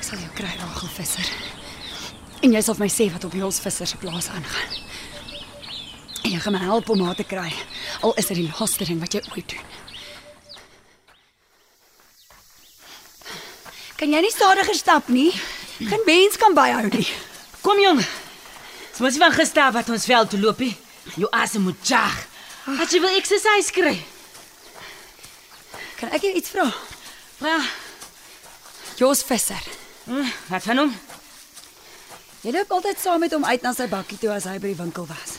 [0.00, 1.28] Sal jou kry, Rachel Visser.
[2.40, 4.95] En jy sal my sê wat op Jos Visser se plaas aangaan.
[6.26, 7.52] En jy gaan my help om haar te kry.
[8.02, 9.66] Al is dit die laaste ding wat jy ooit doen.
[13.96, 15.30] Kan jy nie stadiger stap nie?
[15.78, 17.06] Geen mens kan byhou nie.
[17.62, 18.02] Kom jong.
[18.02, 20.74] Dis mos nie van gister wat ons veld toe loop nie.
[21.14, 22.18] Jou asem moet jag.
[22.74, 23.94] As jy wil exercise kry.
[26.00, 26.66] Kan ek jou iets vra?
[27.46, 27.60] Ja,
[28.96, 29.62] Jos Visser.
[30.08, 30.92] hm, wat van hom?
[32.42, 34.78] Jy loop altyd saam met hom uit na sy bakkie toe as hy by die
[34.82, 35.36] winkel was.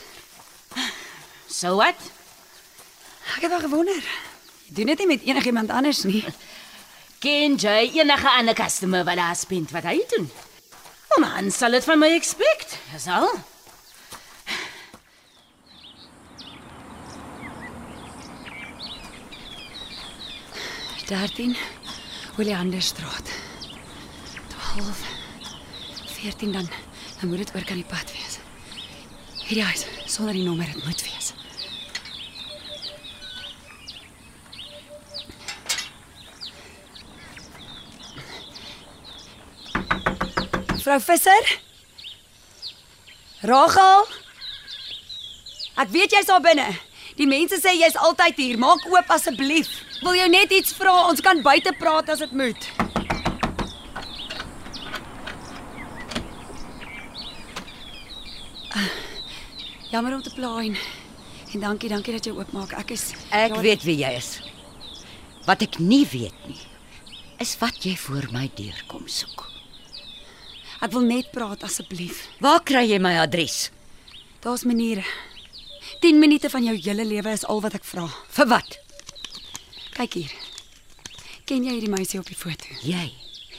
[1.48, 1.96] So wat?
[3.36, 4.02] Ek het wel gewonder.
[4.68, 6.24] Jy doen dit nie met enigiemand anders nie.
[7.24, 10.28] Ken jy enige ander customer wat daar spend wat hy doen?
[11.08, 12.76] Oh man, sal dit van my expect.
[12.92, 13.32] Dis al.
[21.08, 21.56] Dertien
[22.36, 23.30] Oleanderstraat.
[24.76, 25.00] 12
[26.06, 26.68] 14 dan
[27.20, 28.38] dan moet dit oor kan die pad wees.
[29.48, 31.17] Hierdie huis sonder die nommer dit moet wees.
[40.88, 41.44] Vrou Visser?
[43.44, 44.06] Rachel?
[45.76, 46.64] Ek weet jy's daar binne.
[47.18, 48.56] Die mense sê jy's altyd hier.
[48.62, 49.68] Maak oop asseblief.
[50.00, 50.94] Wil jou net iets vra?
[51.10, 52.70] Ons kan buite praat as dit moet.
[58.72, 58.88] Ah,
[59.92, 60.80] Jammer om te pla en,
[61.60, 62.72] dankie, dankie dat jy oopmaak.
[62.80, 64.38] Ek is Ek Ja, weet wie jy is.
[65.44, 66.60] Wat ek nie weet nie,
[67.44, 69.57] is wat jy voor my deur kom soek.
[70.78, 72.20] Ek wil net praat asseblief.
[72.38, 73.70] Waar kry jy my adres?
[74.44, 75.02] Daar's maniere.
[76.00, 78.04] 10 minute van jou hele lewe is al wat ek vra.
[78.36, 78.78] Vir wat?
[79.96, 80.34] Kyk hier.
[81.48, 82.70] Ken jy hierdie meisie op die foto?
[82.86, 83.08] Jy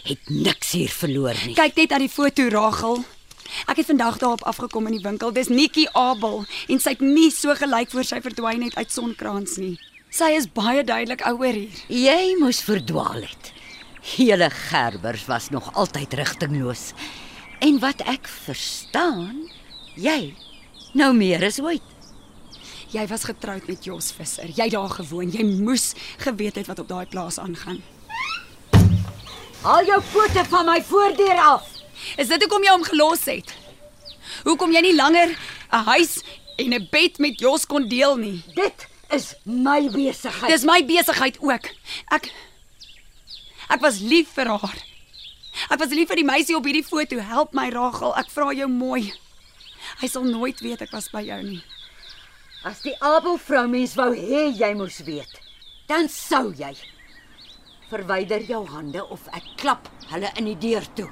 [0.06, 1.58] het niks hier verloor nie.
[1.60, 3.04] Kyk net na die foto, Rachel.
[3.68, 5.34] Ek het vandag daarop afgekom in die winkel.
[5.36, 9.58] Dis Nikki Abel en sy het nie so gelyk voor sy verdwyn het uit Sonkrans
[9.60, 9.76] nie.
[10.10, 11.82] Sy is baie duidelik ouer hier.
[11.92, 13.52] Jy moes verdwaal het.
[14.02, 16.92] Hele Gerbers was nog altyd rigtingloos.
[17.60, 19.50] En wat ek verstaan,
[19.96, 20.34] jy
[20.94, 21.84] nou meer as ooit.
[22.90, 24.50] Jy was getroud met Jos Visser.
[24.56, 25.30] Jy daar gewoon.
[25.30, 27.84] Jy moes geweet het wat op daai plaas aangaan.
[29.62, 31.68] Haal jou voete van my voordeur af.
[32.18, 33.52] Is dit hoekom jy hom gelos het?
[34.48, 35.36] Hoekom jy nie langer
[35.72, 36.24] 'n huis
[36.58, 38.44] en 'n bed met Jos kon deel nie?
[38.56, 40.52] Dit is my besigheid.
[40.52, 41.66] Dis my besigheid ook.
[42.08, 42.32] Ek
[43.70, 44.78] Ek was lief vir haar.
[45.70, 47.20] Ek was lief vir die meisie op hierdie foto.
[47.22, 48.16] Help my, Rachel.
[48.18, 49.12] Ek vra jou mooi.
[50.02, 51.62] Hy sal nooit weet ek was by jou nie.
[52.68, 55.38] As die Abel vroumens wou hê jy moes weet,
[55.88, 56.74] dan sou jy.
[57.90, 61.08] Verwyder jou hande of ek klap hulle in die deur toe.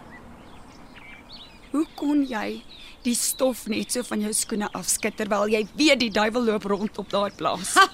[1.72, 2.62] Hoe kon jy
[3.06, 7.00] die stof net so van jou skoene afskud terwyl jy weet die duiwel loop rond
[7.00, 7.78] op daai plaas?
[7.80, 7.88] Ha!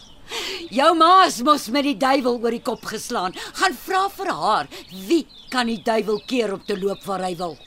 [0.73, 3.35] Jou ma's mos met die duiwel oor die kop geslaan.
[3.59, 4.71] Gaan vra vir haar,
[5.07, 7.57] wie kan die duiwel keer om te loop waar hy wil?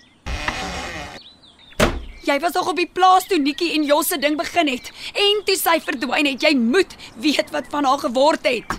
[2.27, 5.45] Jy was nog op die plaas toe Nikki en Jos se ding begin het en
[5.47, 6.43] toe sy verdwyn het.
[6.43, 8.79] Jy moet weet wat van haar geword het.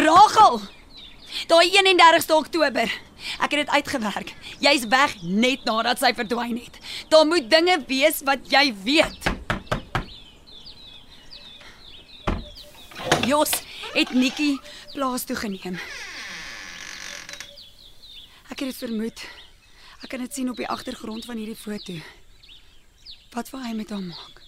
[0.00, 0.62] Rachel.
[1.50, 2.88] Daai 31ste Oktober.
[3.44, 4.32] Ek het dit uitgewerk.
[4.64, 6.80] Jy's weg net nadat sy verdwyn het.
[7.12, 9.39] Daar moet dinge wees wat jy weet.
[13.26, 13.50] Jos
[13.94, 14.58] het Nikki
[14.92, 15.78] plaas toe geneem.
[18.50, 19.22] Ek het dit vermoed.
[20.04, 21.96] Ek kan dit sien op die agtergrond van hierdie foto.
[23.32, 24.42] Wat wou hy met haar maak?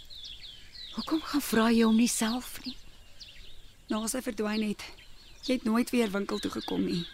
[0.97, 2.77] Hoekom gaan vra jy hom nie self nie?
[3.89, 4.85] Na sy verdwyn het,
[5.47, 7.07] jy het nooit weer winkel toe gekom nie.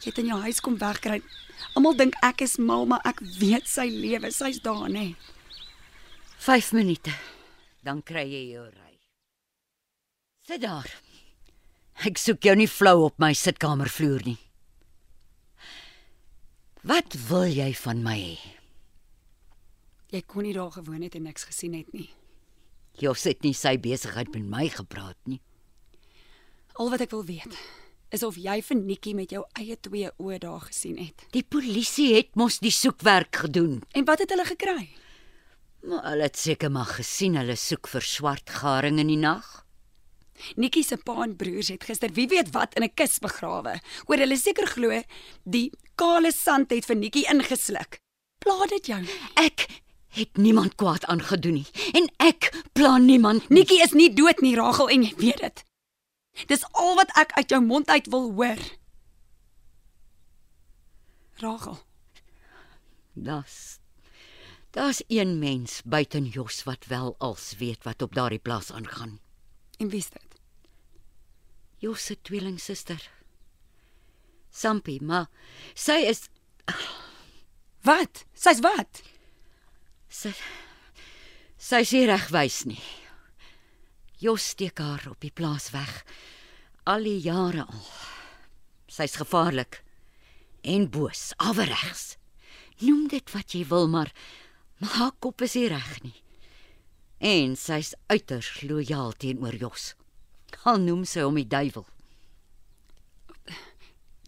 [0.00, 1.20] Jy het in jou huis kom wegkry.
[1.74, 4.32] Almal dink ek is mal, maar ek weet sy lewe.
[4.32, 5.12] Sy's daar, nê.
[6.44, 7.12] 5 minute.
[7.84, 8.85] Dan kry jy jou ry.
[10.46, 10.86] Sit daar.
[12.06, 14.36] Ek soek jou nie flou op my sitkamervloer nie.
[16.86, 18.36] Wat wil jy van my hê?
[20.14, 22.06] Jy kon nie daar gewoon het en niks gesien het nie.
[23.02, 25.40] Jos het nie sy besigheid met my gepraat nie.
[26.78, 27.58] Al wat ek wil weet
[28.14, 31.26] is of jy vir Nikki met jou eie twee oë daar gesien het.
[31.34, 33.80] Die polisie het mos die soekwerk gedoen.
[33.98, 34.92] En wat het hulle gekry?
[35.82, 39.55] Maar hulle het seker maar gesien hulle soek vir swart garing in die nag.
[40.56, 43.80] Nikki se pa en broers het gister wie weet wat in 'n kus begrawe.
[44.06, 45.02] Oor hulle seker glo
[45.44, 48.00] die kale sand het vir Nikki ingesluk.
[48.38, 49.04] Pla dit jou.
[49.34, 49.66] Ek
[50.08, 53.58] het niemand kwaad aangedoen nie en ek plan niemand nie.
[53.58, 55.64] Nikki is nie dood nie, Rachel, en jy weet dit.
[56.46, 58.58] Dis al wat ek uit jou mond uit wil hoor.
[61.38, 61.78] Rachel,
[63.14, 63.78] Das
[64.70, 69.20] Daar's een mens buiten Jos wat wel als weet wat op daardie plaas aangaan.
[69.78, 70.35] en wie's dit?
[71.86, 72.98] Jos se tweelingsuster.
[74.50, 75.28] Sampie, maar
[75.74, 76.24] sy is
[77.86, 78.24] Wat?
[78.34, 79.02] Sy's wat?
[80.10, 80.32] sy
[81.62, 82.82] sy nie regwys nie.
[84.18, 85.92] Jos steek haar op die plaas weg
[86.90, 87.84] al die jare al.
[88.90, 89.78] Sy's gevaarlik
[90.66, 92.16] en boos, averegs.
[92.82, 94.10] Noem dit wat jy wil, maar
[94.82, 96.18] maar haar kop is nie reg nie.
[97.22, 99.94] En sy's uiters lojaal teenoor Jos.
[100.66, 101.86] Al noem sy hom die duiwel.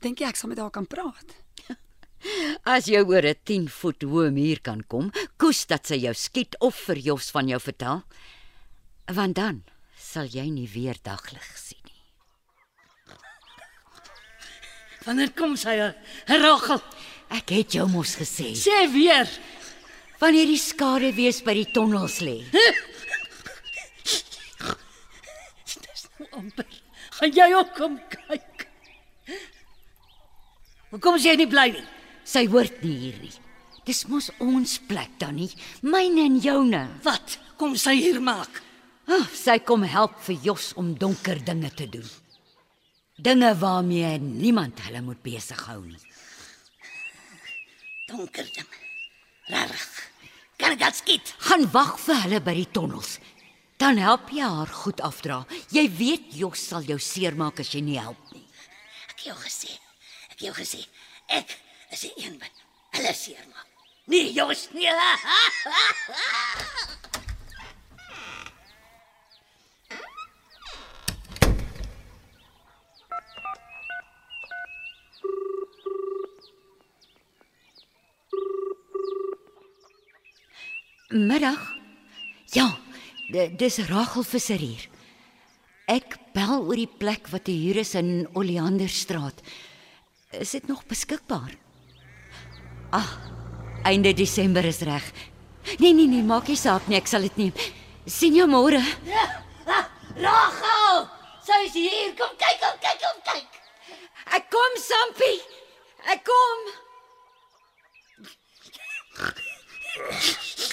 [0.03, 1.35] Dink jy ek sal met haar kan praat?
[2.74, 6.55] As jy oor 'n 10 voet hoë muur kan kom, koes dat sy jou skiet
[6.62, 8.03] of vir Jos van jou vertel,
[9.11, 9.64] want dan
[9.98, 13.16] sal jy nie weer daglig sien nie.
[15.07, 15.74] Wanneer kom sy?
[16.29, 16.83] Rachel,
[17.29, 19.29] Ek het jou mos gesê, sê weer.
[20.20, 22.40] wanneer die skade wees by die tonnels lê.
[26.33, 26.67] Amper.
[27.19, 28.67] Gaan jy ook kom kyk?
[30.91, 31.85] Hoekom is jy nie bly nie?
[32.29, 33.35] Sy hoort nie hier nie.
[33.89, 35.49] Dis mos ons plek dan nie,
[35.81, 36.83] myne en joune.
[37.05, 38.61] Wat kom sy hier maak?
[39.09, 42.09] Oh, sy kom help vir Jos om donker dinge te doen.
[43.17, 46.03] Dinge waarmee niemand hulle moet besig hou nie.
[48.11, 48.69] Donker ding.
[49.49, 49.89] Rarig.
[50.61, 51.33] Kan ek dit skiet?
[51.49, 53.17] Gaan wag vir hulle by die tonnels.
[53.81, 55.45] Dan help jy haar goed afdra.
[55.75, 58.45] Jy weet Jos sal jou seermaak as jy nie help nie.
[59.09, 59.73] Ek het jou gesê.
[60.29, 60.81] Ek het jou gesê.
[61.41, 61.57] Ek
[61.93, 62.63] is die een wat
[62.97, 63.67] hulle seermaak.
[64.09, 64.89] Nee, Jos, nee.
[81.09, 81.77] Middag.
[82.45, 82.79] Ja,
[83.31, 84.89] di- dis Rachel Visser hier.
[85.88, 89.40] Ek bel oor die plek wat te huur is in Oleanderstraat.
[90.37, 91.55] Is dit nog beskikbaar?
[92.92, 93.09] Ag,
[93.88, 95.07] einde Desember is reg.
[95.79, 97.53] Nee nee nee, maak nie saak nie, ek sal dit neem.
[98.09, 98.81] Sien jou môre.
[100.18, 101.09] Rachel!
[101.48, 102.12] Sy is hier.
[102.18, 103.59] Kom kyk, kom kyk, kom kyk.
[104.37, 105.40] Ek kom, Sampie.
[106.12, 106.66] Ek kom.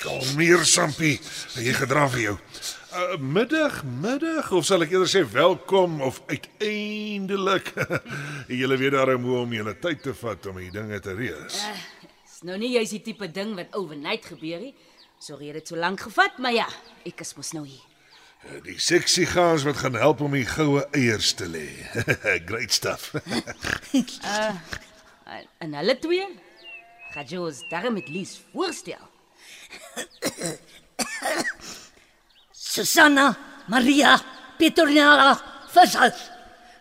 [0.04, 1.16] Kalmeer Sampie,
[1.56, 2.36] jy gedra vir jou.
[2.96, 7.74] Uh, middag, middag of sal ek eerder sê welkom of uiteindelik.
[8.62, 11.58] julle weet daarom hoe om julle tyd te vat om die dinge te reëls.
[12.24, 14.72] Dis nou nie jy's die tipe ding wat overnight gebeur nie.
[15.20, 16.70] Sorry het dit so lank gevat, maar ja,
[17.04, 17.84] ek is mos nou hier.
[18.64, 21.68] Die seksie gaans wat gaan help om die goue eiers te lê.
[22.50, 23.12] Great stuff.
[25.26, 26.26] En, en hulle twee
[27.16, 29.02] gaan jy ons daar met Lies voorstel.
[32.76, 33.32] Susanna
[33.72, 34.20] Maria
[34.60, 35.36] Petronella
[35.72, 36.20] Versals.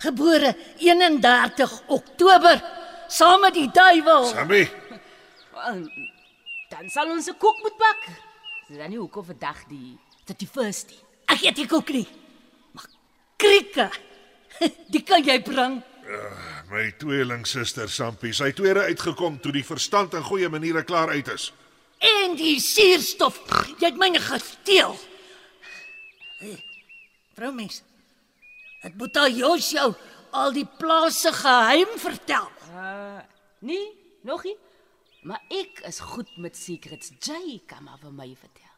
[0.03, 2.59] Gebore 31 Oktober
[3.09, 4.27] saam met die duiwel.
[4.27, 4.65] Sammy,
[6.69, 8.01] Dan sal ons 'n koek moet bak.
[8.69, 11.03] Dis dan nie hoekom vandag die 31st nie.
[11.27, 12.09] Ek eet nie koek nie.
[12.73, 12.87] Maar
[13.37, 13.91] krieke.
[14.95, 15.83] Die kan jy bring.
[16.71, 21.53] my tweelingsuster Sampie, sy tweede uitgekom toe die verstand en goeie maniere klaar uit is.
[21.99, 23.39] En die suurstof.
[23.79, 24.99] Jy het myne gesteel.
[26.45, 26.65] Hey,
[27.33, 27.81] vrou mens.
[28.83, 29.87] Dit moet al Jos jou
[30.37, 32.51] al die plaas se geheim vertel.
[33.65, 33.87] Nee,
[34.29, 34.57] nog nie.
[35.25, 37.15] Maar ek is goed met secrets.
[37.17, 38.75] Jay kan maar vir my vertel.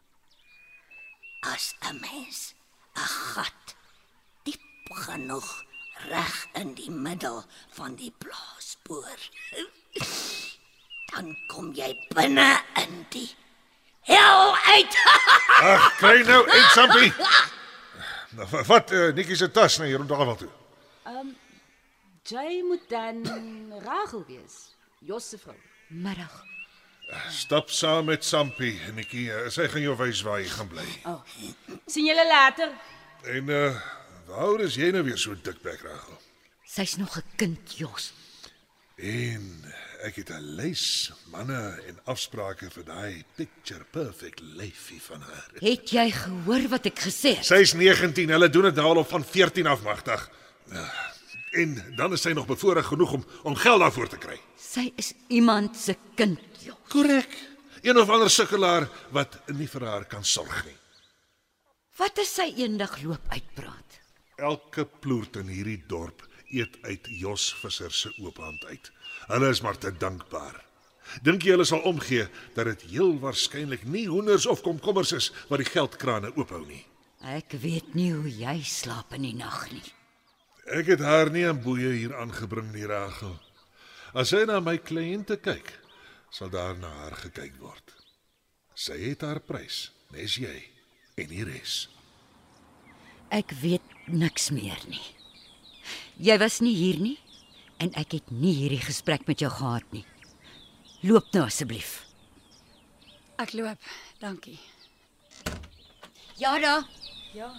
[1.51, 2.55] As 'n mens
[2.95, 3.75] 'n gat
[4.45, 5.65] diep genoeg
[6.07, 9.19] reg in die middel van die plaas boor,
[11.11, 13.35] dan kom jy binne in die
[14.07, 14.97] hel uit.
[15.71, 17.13] Ag, kry nou uit Sampie.
[18.37, 20.51] Wa- wat uh, Nikkie se tas na hier rond daar toe.
[22.27, 23.23] Jay moet dan
[23.85, 24.75] Rachel wees.
[24.99, 25.57] Jos se vrou.
[25.89, 26.43] Middag.
[27.31, 29.29] Stap saam met Sampie, Nikkie.
[29.31, 30.87] Uh, sy gaan jou wys waar jy gaan bly.
[31.87, 32.73] Sien julle later.
[33.37, 33.71] En uh
[34.27, 36.17] waar is jy nou weer so dikbek Rachel?
[36.67, 38.13] Sy's nog 'n kind, Jos.
[38.99, 39.45] En
[40.03, 45.51] ek het 'n lys manne en afsprake vir daai picture perfect lyfie van haar.
[45.61, 47.45] Het jy gehoor wat ek gesê het?
[47.47, 50.31] Sy's 19, hulle doen dit nou al op van 14 af magtig.
[50.71, 50.91] Ja,
[51.57, 54.37] En dan is sy nog bevoorreg genoeg om om geld daarvoor te kry.
[54.61, 56.77] Sy is iemand se kind, Jos.
[56.89, 57.37] Korrek.
[57.83, 60.77] Een of ander sukkelaar wat nie vir haar kan sorg nie.
[61.97, 64.01] Wat as sy eendag loop uitpraat?
[64.37, 68.91] Elke ploert in hierdie dorp eet uit Jos Visser se oop hand uit.
[69.27, 70.63] Hulle is maar te dankbaar.
[71.23, 75.63] Dink jy hulle sal omgee dat dit heel waarskynlik nie hoenders of komkommers is wat
[75.63, 76.83] die geldkrane oophou nie?
[77.27, 79.87] Ek weet nie hoe jy slaap in die nag nie.
[80.67, 83.37] Ek het haar nie aan boeye hier aangebring nie, Rachel.
[84.15, 85.71] As sy na my kliënte kyk,
[86.31, 87.95] sal daar na haar gekyk word.
[88.75, 90.57] Sy het haar prys, nes jy
[91.17, 91.87] en die res.
[93.33, 95.03] Ek weet niks meer nie.
[96.19, 97.17] Jy was nie hier nie
[97.83, 100.05] en ek het nie hierdie gesprek met jou gehad nie.
[101.07, 102.01] Loop nou asseblief.
[103.43, 103.79] Ek loop.
[104.21, 104.59] Dankie.
[106.41, 106.81] Ja da.
[107.37, 107.51] Ja.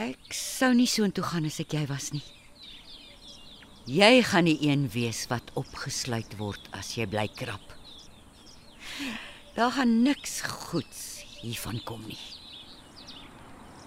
[0.00, 2.24] Ek sou nie soontoe gaan as ek jy was nie.
[3.88, 7.74] Jy gaan die een wees wat opgesluit word as jy bly krap.
[9.56, 10.40] Daar gaan niks
[10.70, 12.20] goeds hiervan kom nie.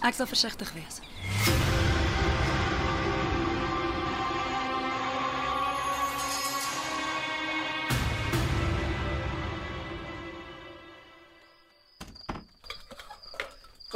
[0.06, 1.02] Ek sal versigtig wees.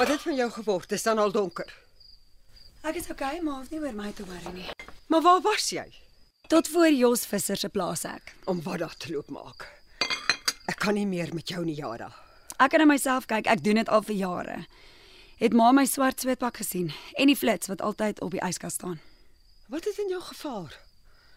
[0.02, 0.88] Wat het van jou geword?
[0.88, 1.74] Dit is dan al donker.
[2.82, 4.64] Ek is okay, maar hoef nie oor my te worry nie.
[5.06, 5.84] Maar waar was jy?
[6.50, 8.32] Tot voor Jos Visser se plaas ek.
[8.50, 9.68] Om wat daar te loop maak.
[10.66, 12.08] Ek kan nie meer met jou nie, Jara.
[12.58, 13.46] Ek kan na myself kyk.
[13.46, 14.56] Ek doen dit al vir jare.
[15.38, 18.98] Het ma my swart sweetpak gesien en die flits wat altyd op die yskas staan.
[19.70, 20.74] Wat het in jou gevaar?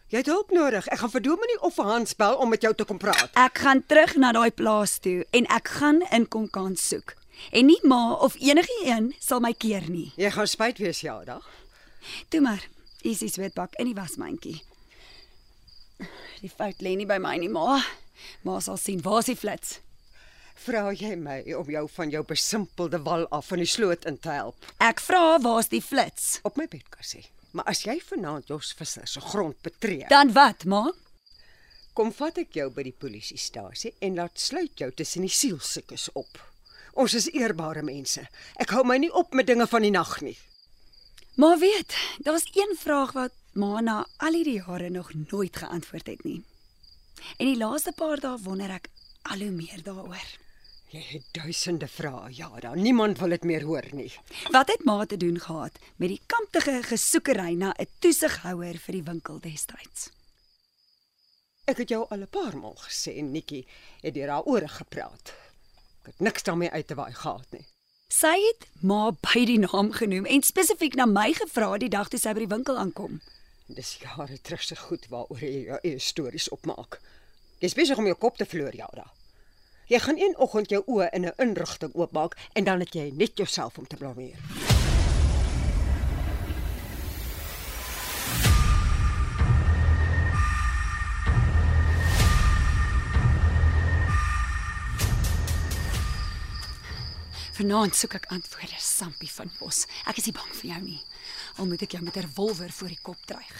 [0.09, 0.87] Jy het hulp nodig.
[0.89, 3.29] Ek gaan vir Dominee of vir Hans bel om met jou te kom praat.
[3.37, 7.13] Ek gaan terug na daai plaas toe en ek gaan inkom kan soek.
[7.51, 10.11] En nie ma of enige een sal my keer nie.
[10.17, 11.39] Jy gaan spyt wees, Jara.
[12.29, 12.63] Toe maar.
[13.05, 14.61] Is die sweetpak in die wasmandjie.
[16.41, 17.79] Die fout lê nie by my nie, ma.
[18.45, 19.79] Ma sal sien waar is die flits.
[20.65, 24.31] Vra jy my om jou van jou besimpelde wal af in die sloot in te
[24.31, 26.39] help Ek vra waar's die flits?
[26.47, 27.25] op my bedkassie.
[27.51, 30.85] Maar as jy vanaand Jos Visser se grond betree, Dan wat, ma?
[31.93, 36.39] kom vat ek jou by die polisiestasie en laat sluit jou tussen die sielsiekes op.
[36.95, 38.21] Ons is eerbare mense.
[38.55, 40.37] Ek hou my nie op met dinge van die nag nie.
[41.35, 41.91] Maar weet,
[42.23, 46.39] daar's een vraag wat ma na al hierdie jare nog nooit geantwoord het nie.
[47.37, 48.87] En die laaste paar dae wonder ek
[49.27, 50.31] al hoe meer daaroor.
[50.95, 52.71] Jy het duisende vrae, Jara.
[52.79, 54.11] Niemand wil dit meer hoor nie.
[54.55, 59.03] Wat het ma te doen gehad met die kamptige gesoekery na 'n toesighouer vir die
[59.03, 60.11] winkel destyds?
[61.65, 63.65] Ek het jou al 'n paar maal gesê, Nikki,
[64.01, 65.33] het deur haar ore gepraat.
[66.05, 67.65] Ek het niks daarmee uit te waai gehad nie.
[68.13, 72.19] Sy het ma by die naam genoem en spesifiek na my gevra die dag toe
[72.21, 73.17] sy by die winkel aankom.
[73.65, 76.99] Dis jare terug se goed waaroor jy jou eie stories opmaak.
[77.57, 79.09] Jy's besig om jou kop te verloor, Jara.
[79.89, 83.37] Jy gaan een oggend jou oë in 'n inrigting oopmaak en dan het jy net
[83.37, 84.37] jouself om te blameer.
[97.55, 99.85] Vanaand soek ek antwoorde, Sampie van Bos.
[100.09, 100.99] Ek is nie bang vir jou nie.
[101.55, 103.55] Al moet ek jou met 'n revolver voor die kop dreig.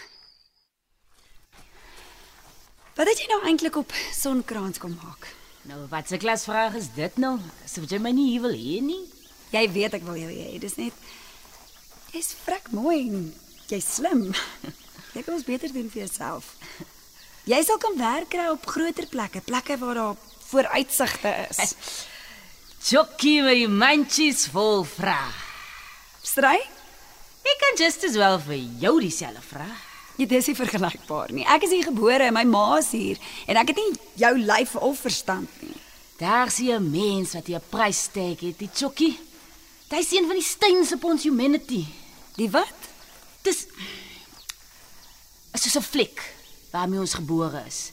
[2.96, 5.28] Wat het jy nou eintlik op sonkrans kom maak?
[5.64, 7.40] Nou, wat 'n klasvraag is dit nou?
[7.64, 9.08] Asof jy my nie hier wil hê nie.
[9.52, 10.60] Jy weet ek wil jou hê.
[10.60, 10.94] Dis net
[12.12, 13.34] jy's vrek mooi en
[13.68, 14.34] jy's slim.
[15.16, 16.56] Jy kan ons beter doen vir jouself.
[17.46, 20.16] Jy sal kan werk kry op groter plekke, plekke waar daar
[20.50, 21.76] vooruitsigte is.
[22.86, 25.18] Jokkie, my mandjies vol vra.
[26.22, 26.60] Stry?
[27.42, 29.66] Ek kan just as wel vir jou dieselfde vra.
[30.20, 31.48] Jy dis nie vergelykbaar nie.
[31.50, 33.18] Ek is hier gebore en my ma is hier
[33.50, 35.74] en ek het nie jou lyf of verstand nie.
[36.22, 39.18] Daar sien 'n mens wat jy 'n prys tag het, die Jokkie.
[39.90, 41.86] Dis een van die stains op ons humanity.
[42.38, 42.80] Die wat?
[43.42, 43.66] Dis
[45.54, 46.22] is soos 'n vlek
[46.70, 47.92] waarmee ons gebore is.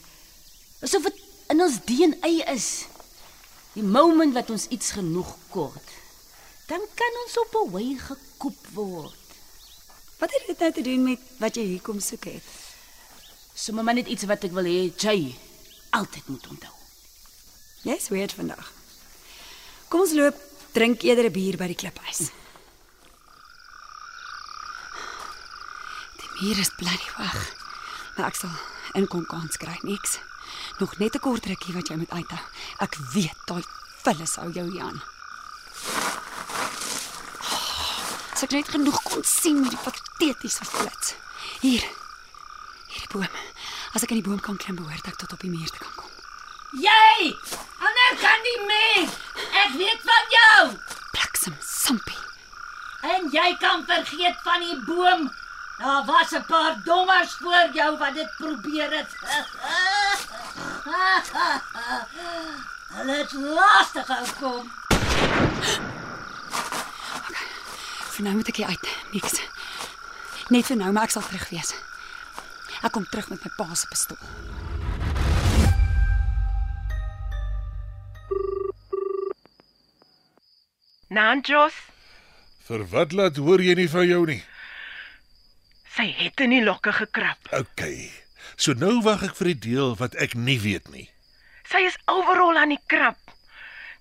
[0.83, 1.17] Asof dit
[1.49, 2.92] in ons DNA is.
[3.73, 5.93] Die moment wat ons iets genoeg kort,
[6.69, 9.23] dan kan ons op 'n wy gekoop word.
[10.19, 12.43] Wat het dit nou te doen met wat jy hier kom soek het?
[13.53, 15.35] Sommige maar net iets wat ek wil hê jy
[15.89, 16.73] altyd moet onthou.
[17.83, 18.71] Jy's weird vandag.
[19.87, 20.35] Kom ons loop,
[20.71, 22.31] drink eerder 'n bier by die kliphuis.
[26.17, 27.53] Die muur is bloody wag.
[28.15, 28.55] Maar ek sal
[28.93, 30.19] inkom kans kry niks.
[30.79, 32.43] Nog net 'n kort rukkie wat jy moet uithou.
[32.79, 33.63] Ek weet daai
[34.03, 35.01] vullis hou jou Jan.
[38.33, 41.15] As ek net genoeg kon sien met die patetiese flits.
[41.61, 41.83] Hier.
[42.87, 43.27] Hier die boom.
[43.93, 45.93] As ek aan die boom kan klim, behoort ek tot op die muur te kan
[45.95, 46.09] kom.
[46.81, 47.37] Jy!
[47.77, 49.07] Ander kan nie meer.
[49.63, 50.61] Ek weet van jou.
[51.13, 52.21] Bliksem, sampie.
[53.03, 55.29] En jy kan vergeet van die boom.
[55.77, 59.11] Daar was 'n paar dommers voor jou wat dit probeer het.
[62.93, 64.71] Hulle het lastig gekom.
[68.13, 68.89] Vir nou moet ek uit.
[69.15, 69.39] Niks.
[70.53, 71.71] Net vir nou, maar ek sal terug wees.
[72.83, 74.19] Ek kom terug met my pa se pistool.
[81.07, 81.73] Nan Jos,
[82.67, 84.41] Vir wat laat hoor jy nie van jou nie?
[85.93, 87.37] sy het in die lokke gekrap.
[87.53, 87.81] OK.
[88.63, 91.09] So nou wag ek vir die deel wat ek nie weet nie.
[91.67, 93.19] Sy is overal aan die krap.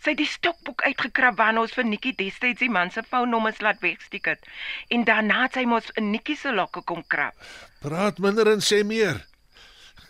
[0.05, 3.83] Sy het die stokboek uitgekrap waarna ons vir Nikki destyds die man se foonnommers laat
[3.83, 4.47] wegsteek het.
[4.95, 7.35] En daarna het sy mos in Nikki se lokke kom krap.
[7.83, 9.25] Praat minder en sê meer.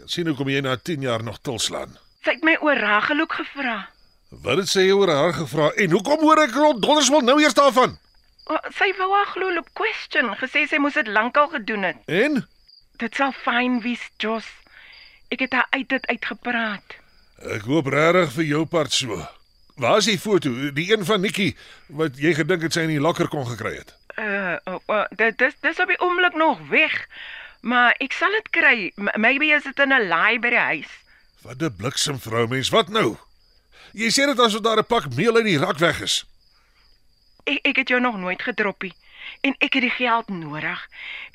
[0.03, 1.97] Ek sien hoekom jy na 10 jaar nog tilslaan.
[2.21, 3.79] Sy het my oor Rageloek gevra.
[4.45, 7.57] Wat het sy oor haar gevra en hoekom hoor ek rond donders wil nou eers
[7.57, 7.97] daarvan?
[8.77, 12.05] Sy wou haar glo op question, gesê sy moes dit lankal gedoen het.
[12.05, 12.43] En
[13.03, 14.47] Dit sal fyn wees, Jos.
[15.35, 16.99] Ek het haar uit dit uitgepraat.
[17.43, 19.17] ek hoop regtig vir jou part so.
[19.75, 20.53] Waar is die foto?
[20.71, 21.49] Die een van Nikki
[21.99, 23.91] wat jy gedink het sy in die lokker kon gekry het.
[24.15, 26.95] Uh, uh, uh dit dis dis op die oomblik nog weg.
[27.67, 28.93] Maar ek sal dit kry.
[29.19, 30.91] Maybe is dit in 'n laai by die huis.
[31.43, 33.17] Wat 'n bliksem vrou mens, wat nou?
[33.93, 36.25] Jy sê dit asof daar 'n pak meel in die rak weg is.
[37.45, 38.95] Ek ek het jou nog nooit gedroppie
[39.43, 40.81] en ek het die geld nodig.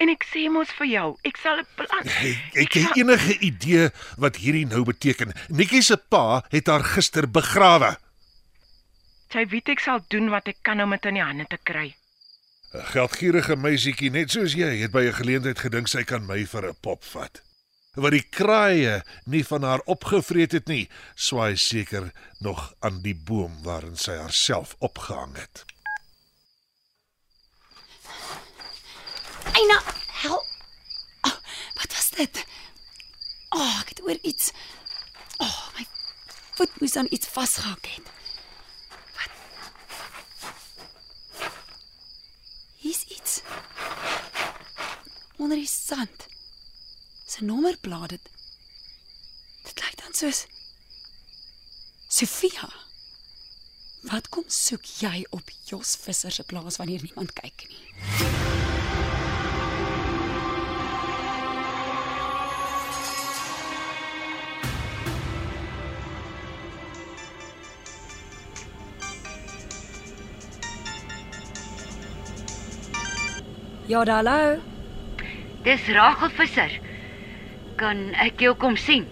[0.02, 2.08] En ek sê mos vir jou, ek sal 'n plan.
[2.08, 5.34] Hey, ek het enige idee wat hierdie nou beteken.
[5.50, 7.98] Nikki se pa het haar gister begrawe.
[9.32, 11.96] Sy weet ek sal doen wat ek kan om dit in die hande te kry.
[12.74, 16.70] 'n Geldgierige meisietjie net soos jy het by 'n geleentheid gedink sy kan my vir
[16.70, 17.42] 'n pop vat.
[17.96, 23.64] Wat die kraaie nie van haar opgevreet het nie, swaai seker nog aan die boom
[23.64, 25.66] waarin sy haarself opgehang het.
[29.54, 30.46] Eina, hel.
[31.22, 31.38] Oh,
[31.74, 32.46] wat was dit?
[33.50, 34.52] O, oh, ek het oor iets.
[35.38, 35.86] O, oh, my
[36.58, 38.10] voet moes aan iets vasgehak het.
[39.18, 39.32] Wat?
[42.76, 43.42] Hier's iets.
[45.38, 46.28] Onder die sand.
[47.28, 48.30] Sy nommerplaat dit.
[49.68, 50.46] Dit lyk dan soos
[52.08, 52.70] Sofia.
[54.08, 58.57] Wat kom soek jy op Jos Visser se plaas wanneer niemand kyk nie?
[73.88, 74.60] Ja, hallo.
[75.64, 76.74] Dis Rachel Visser.
[77.80, 79.06] Kan ek jou kom sien?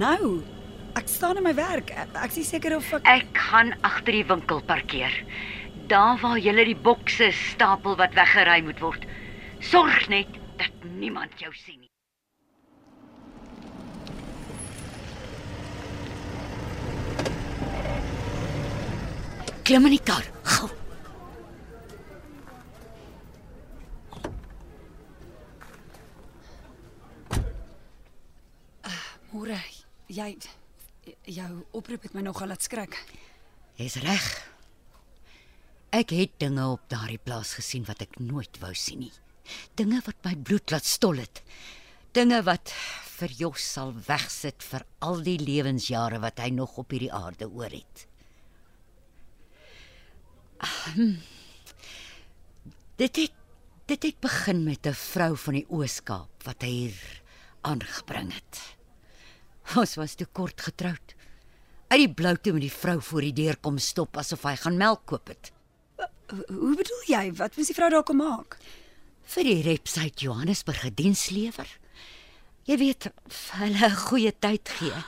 [0.00, 0.40] Nou.
[0.98, 1.92] Ek staan in my werk.
[1.94, 5.14] Ek, is seker of ek Ek gaan agter die winkel parkeer.
[5.86, 9.06] Daar waar jy die bokse stapel wat weggery moet word.
[9.62, 11.88] Sorg net dat niemand jou sien nie.
[19.62, 20.26] Klim in die kar.
[20.42, 20.74] Gou.
[29.32, 29.58] môre
[30.10, 30.34] jy
[31.30, 32.96] jou oproep het my nogal laat skrik.
[33.78, 34.26] Jy's reg.
[35.94, 39.14] Ek het dinge op daardie plaas gesien wat ek nooit wou sien nie.
[39.78, 41.42] Dinge wat my bloed laat stol het.
[42.14, 42.72] Dinge wat
[43.16, 47.70] vir Jos sal wegsit vir al die lewensjare wat hy nog op hierdie aarde oor
[47.70, 48.06] het.
[50.60, 51.20] Ahem.
[53.00, 53.36] Dit het
[53.90, 57.22] dit het begin met 'n vrou van die Oos-Kaap wat hy hier
[57.62, 58.79] aangebring het.
[59.78, 61.14] Ons was te kort getroud.
[61.90, 64.78] Uit die blou toe met die vrou voor die deur kom stop asof hy gaan
[64.78, 65.52] melk koop het.
[66.30, 67.24] Hoe bedoel jy?
[67.38, 68.56] Wat moes die vrou daar kom maak?
[69.30, 71.68] Vir die reps uit Johannesburg 'n dienslewer.
[72.66, 75.04] Jy weet, vir hulle 'n goeie tyd gee.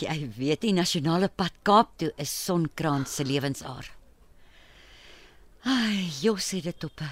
[0.00, 3.90] Jy weet die nasionale pad Kaap toe is Sonkraan se lewensaar.
[5.64, 7.10] Ai, Jos het dit op 'n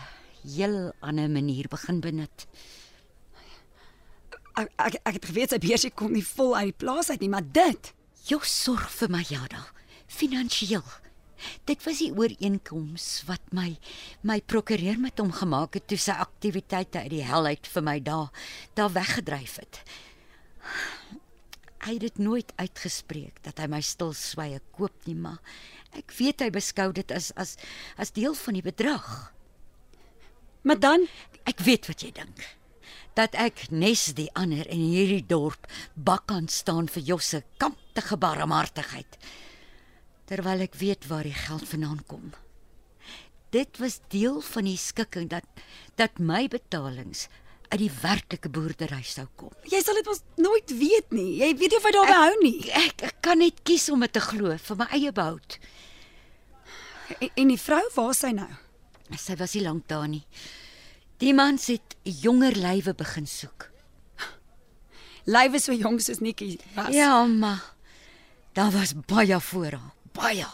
[0.57, 2.47] heel ander manier begin benut.
[4.55, 7.31] Ek ek, ek het geweet sy beursie kom nie vol uit die plaas uit nie,
[7.33, 7.91] maar dit.
[8.29, 9.65] Jos sorg vir my Jada,
[10.09, 10.85] finansiëel.
[11.69, 13.75] Dit was die ooreenkoms wat my
[14.25, 17.99] my prokureur met hom gemaak het toe sy aktiwiteite uit die hel uit vir my
[18.01, 18.31] daar
[18.79, 19.83] daar weggedryf het.
[21.85, 25.43] Hy het dit nooit uitgespreek dat hy my stil sweye koop nie, maar
[25.93, 27.59] ek weet hy beskou dit as as
[28.01, 29.11] as deel van die bedrag.
[30.65, 31.05] Maar dan
[31.45, 32.45] Ek weet wat jy dink.
[33.15, 39.19] Dat ek nes die ander in hierdie dorp bakkant staan vir Josse kamptige barmhartigheid.
[40.27, 42.33] Terwyl ek weet waar die geld vandaan kom.
[43.55, 45.47] Dit was deel van die skikking dat
[45.95, 47.29] dat my betalings
[47.71, 49.53] uit die werklike boerdery sou kom.
[49.71, 51.39] jy sal dit mos nooit weet nie.
[51.39, 52.59] Jy weet nie of hy daarby hou nie.
[52.71, 55.59] Ek, ek kan net kies om dit te glo vir my eie behoud.
[57.21, 58.51] En, en die vrou, waar is sy nou?
[59.21, 60.25] Sy was nie lank daar nie.
[61.25, 63.71] Die mans het jonger lywe begin soek.
[65.25, 66.91] Lywe so jonk soos Nikkie was.
[66.93, 67.63] Ja, maar
[68.53, 70.51] daar was baie voor haar, baie.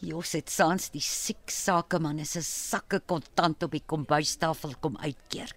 [0.00, 5.52] Jos het sans die siek sakeman se sakke kontant op die kombuistafel kom uitkeer.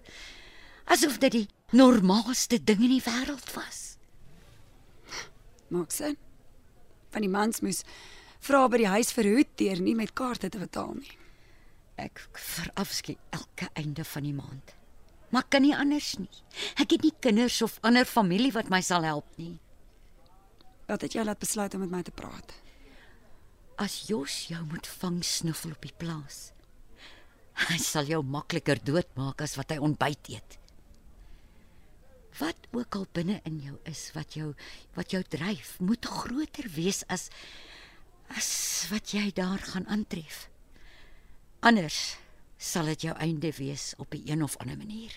[0.84, 3.96] Asof dit die normaalste ding in die wêreld was.
[5.72, 6.18] Maak sin.
[7.14, 7.80] Van die mans moes
[8.44, 11.16] vra by die huis verhoed deur nie met kaarte te betaal nie.
[12.00, 14.76] Ek verafskie elke einde van die maand.
[15.30, 16.30] Maar kan nie anders nie.
[16.80, 19.58] Ek het nie kinders of ander familie wat my sal help nie.
[20.88, 22.54] Wat het jou laat besluit om met my te praat?
[23.78, 26.50] As Jos jou moet vang snuffel op die plaas.
[27.68, 30.56] Hy sal jou makliker doodmaak as wat hy ontbyt eet.
[32.40, 34.54] Wat ook al binne in jou is wat jou
[34.96, 37.28] wat jou dryf, moet groter wees as
[38.30, 38.50] as
[38.90, 40.46] wat jy daar gaan aantref.
[41.60, 42.16] Anders
[42.60, 45.12] sal dit jou einde wees op 'n een of ander manier.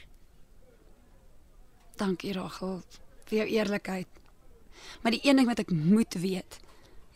[1.96, 2.82] Dankie Rachel
[3.26, 4.08] vir jou eerlikheid.
[5.02, 6.60] Maar die een ding wat ek moet weet,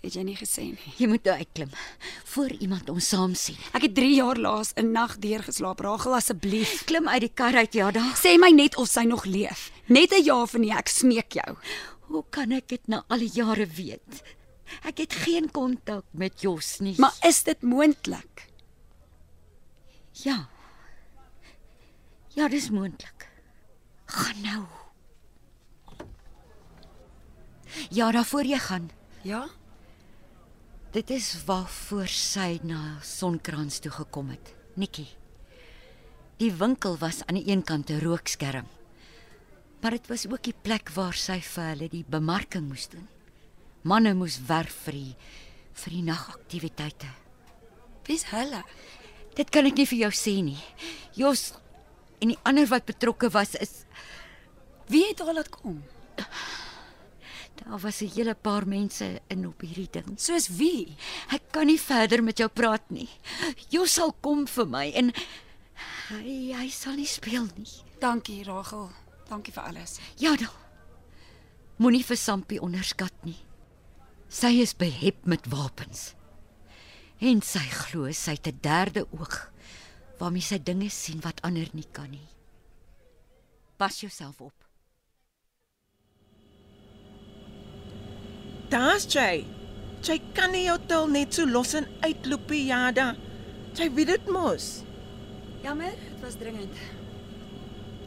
[0.01, 0.93] het jy nie gesê nie.
[0.97, 1.69] Jy moet nou uitklim
[2.23, 3.57] voor iemand ons saam sien.
[3.73, 5.79] Ek het 3 jaar laas 'n nag deurgeslaap.
[5.79, 8.15] Rachel asseblief, Klim uit die kar uit, ja, daar.
[8.15, 9.71] sê my net of sy nog leef.
[9.85, 11.57] Net 'n ja of nee, ek smeek jou.
[12.07, 14.23] Hoe kan ek dit na al die jare weet?
[14.83, 16.95] Ek het geen kontak met Jos nie.
[16.97, 18.47] Maar is dit moontlik?
[20.23, 20.47] Ja.
[22.37, 23.29] Ja, dis moontlik.
[24.05, 24.63] Gaan nou.
[27.89, 28.89] Ja, daarvoor jy gaan.
[29.21, 29.47] Ja?
[30.91, 34.53] Dit is waarvoor sy na Sonkrans toe gekom het.
[34.73, 35.07] Nikki.
[36.37, 38.67] Die winkel was aan die een kant 'n rookskerm.
[39.81, 43.07] Maar dit was ook die plek waar sy vir hulle die bemarking moes doen.
[43.81, 45.15] Manne moes werf vir die
[45.73, 47.07] vir die nagaktiwiteite.
[48.05, 48.63] Wie's hulle?
[49.37, 50.57] Dit kan ek nie vir jou sê nie.
[51.17, 51.51] Jos
[52.21, 53.83] en die ander wat betrokke was is
[54.87, 55.83] Wie het haar laat kom?
[57.57, 60.19] daar was 'n hele paar mense in op hierdie ding.
[60.19, 60.95] Soos wie?
[61.29, 63.09] Ek kan nie verder met jou praat nie.
[63.69, 65.11] Jos sal kom vir my en
[66.09, 67.67] hy hy sal nie speel nie.
[67.99, 68.89] Dankie Rachel.
[69.29, 69.99] Dankie vir alles.
[70.17, 70.49] Ja dan.
[71.77, 73.37] Moenie vir Sampie onderskat nie.
[74.29, 76.16] Sy is behep met wapens.
[77.17, 79.51] En sy glo sy het 'n derde oog
[80.19, 82.27] waarmee sy dinge sien wat ander nie kan nie.
[83.77, 84.53] Pas jouself op.
[88.69, 89.45] Daar's jy.
[90.03, 93.15] Jy kan nie jou tel net so los en uitloop nie, Jada.
[93.73, 94.83] Jy weet dit mos.
[95.63, 96.77] Jammer, dit was dringend.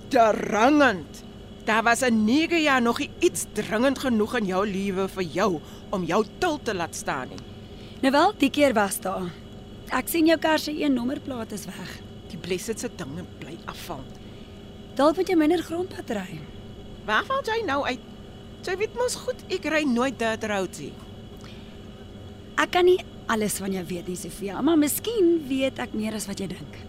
[0.09, 1.25] Dringend.
[1.65, 6.05] Daar was 'n 9 jaar nog iets dringend genoeg in jou lewe vir jou om
[6.05, 7.50] jou til te laat staan nie.
[8.01, 9.27] Nou wel, die keer was daar.
[9.93, 11.91] Ek sien jou kar se een nommerplaat is weg.
[12.33, 14.01] Die blessed se dinge bly afval.
[14.97, 16.39] Dalk moet jy minder grondpad ry.
[17.05, 18.09] Waar val jy nou uit?
[18.65, 20.95] Jy weet mos goed ek ry nooit dirt roads nie.
[22.61, 22.99] Ek kan nie
[23.31, 26.81] alles van jou weet nie, Sofia, maar miskien weet ek meer as wat jy dink.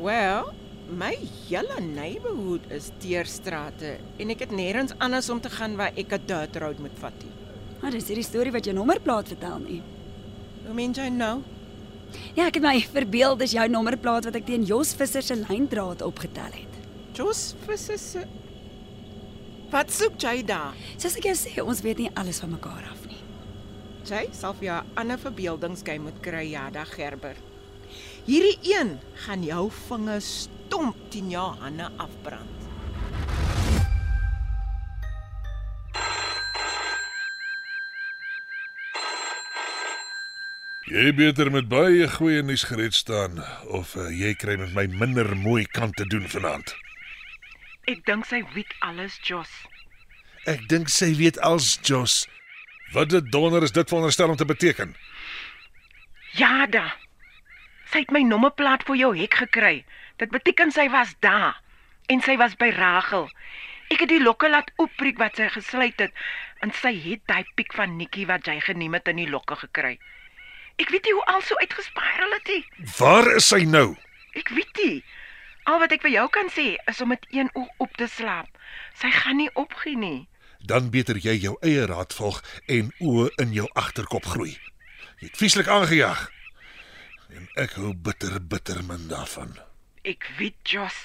[0.00, 0.52] Well,
[0.92, 1.14] my
[1.48, 6.26] hele neighborhood is teerstrate en ek het nêrens anders om te gaan waar ek 'n
[6.26, 7.39] dirt road moet vat nie.
[7.80, 9.80] Maar dis hierdie storie wat jou nommerplaat vertel nie.
[10.66, 11.40] Hoe meen jy nou?
[12.34, 16.02] Ja, ek het my verbeel dis jou nommerplaat wat ek teen Jos Visser se lyndraad
[16.02, 16.78] opgetel het.
[17.16, 18.26] Jos Visser se
[19.70, 20.74] Wat soek jy daar?
[20.98, 23.20] Soos ek jou sê, ons weet nie alles van mekaar af nie.
[24.08, 27.36] Jy sal vir jou 'n ander verbeeldingsgame moet kry, Jada Gerber.
[28.26, 32.59] Hierdie een gaan jou vingers stomp teen jou hande afbrand.
[40.90, 43.36] Jy beter met baie goeie nuus gereed staan
[43.78, 46.72] of uh, jy kry met my minder mooi kant te doen vanaand.
[47.92, 49.52] Ek dink sy weet alles, Jos.
[50.50, 52.24] Ek dink sy weet als Jos.
[52.90, 54.96] Wat dit donder is dit veronderstel om te beteken?
[56.34, 56.88] Ja da.
[57.94, 59.84] Sy het my nommerplaat vir jou hek gekry.
[60.18, 61.62] Dit beteken sy was daar
[62.10, 63.30] en sy was by Rachel.
[63.94, 66.10] Ek het die lokke laat oopbreek wat sy gesluit het
[66.66, 70.00] en sy het daai piek van Nikki wat jy geneem het in die lokke gekry.
[70.80, 72.64] Ek weet nie hoe also uitgespiral het nie.
[72.98, 73.96] Waar is sy nou?
[74.38, 75.02] Ek weet nie.
[75.68, 78.48] Al wat ek vir jou kan sê is om met een oog op te slaap.
[79.00, 80.28] Sy gaan nie opgee nie.
[80.64, 84.54] Dan beter jy jou eie raad volg en oë in jou agterkop groei.
[85.20, 86.26] Jy het vieslik aangejaag.
[87.36, 89.52] En ek hou bitter bitter min daarvan.
[90.04, 90.96] Ek weet, Jos.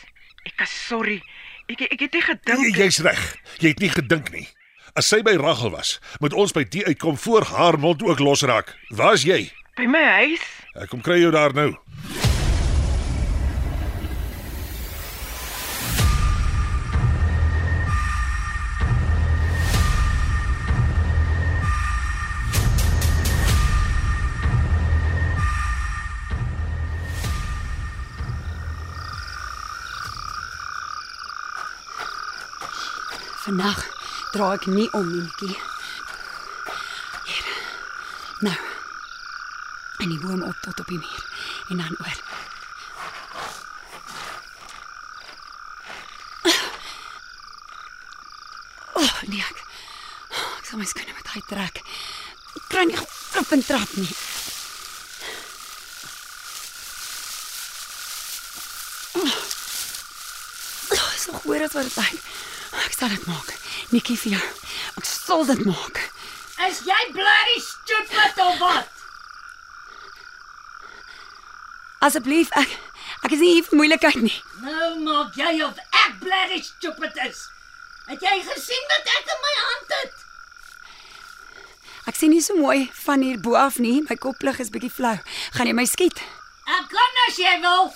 [0.48, 1.20] Ek is sorry.
[1.68, 3.22] Ek ek het nie gedink Jy- Jy's reg.
[3.60, 4.48] Jy het nie gedink nie.
[4.96, 8.72] As sy by Rachel was, moet ons by die uitkom voor haar mond ook losraak.
[8.96, 9.52] Waar's jy?
[9.76, 10.44] By my huis.
[10.80, 11.74] Ek kom kry jou daar nou.
[33.46, 33.84] Vandag
[34.34, 35.60] dra ek nie om nie, Nikkie.
[37.30, 37.52] Hier.
[38.48, 38.75] Nou.
[39.98, 41.26] En die boom op tot op die muur
[41.70, 42.20] en dan oor.
[48.94, 49.64] Oh, nee ek.
[50.60, 51.82] Ek sal my skoene moet uittrek.
[52.56, 54.12] Ek kry nie op en trap nie.
[60.96, 62.20] Oh, is nog hoor wat dit lyk.
[62.86, 63.56] Ek sal dit maak.
[63.96, 64.44] Nikkie vir jou.
[65.00, 66.04] Ek sal dit maak.
[66.68, 68.95] Is jy bloody stupid of wat?
[72.06, 72.70] Asseblief, ek
[73.26, 74.36] ek is nie hier vir moeilikheid nie.
[74.62, 77.40] Nou maak jy of ek bloody stupid is.
[78.12, 80.24] Het jy gesien wat ek in my hand het?
[82.06, 84.04] Ek sien nie so mooi van hier bo af nie.
[84.06, 85.16] My koplig is bietjie flou.
[85.58, 86.22] Gaan jy my skiet?
[86.70, 87.90] Ek kan as jy wil.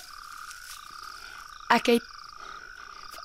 [1.70, 2.16] Ek het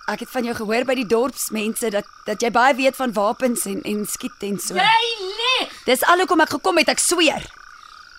[0.05, 3.65] ek het van jou gehoor by die dorpsmense dat dat jy baie weet van wapens
[3.65, 4.77] en en skiet en so.
[4.77, 5.73] Jy lieg.
[5.89, 7.49] Dis al hoekom ek gekom het, ek sweer.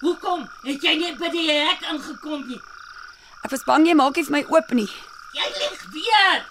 [0.00, 2.60] Hoekom het jy nie by die hek ingekom nie?
[3.46, 4.90] Ek was bang jy maak nie vir my oop nie.
[5.36, 6.44] Jy lieg weer.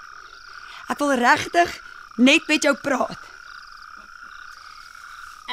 [0.89, 1.77] Ek wil regtig
[2.17, 3.21] net met jou praat.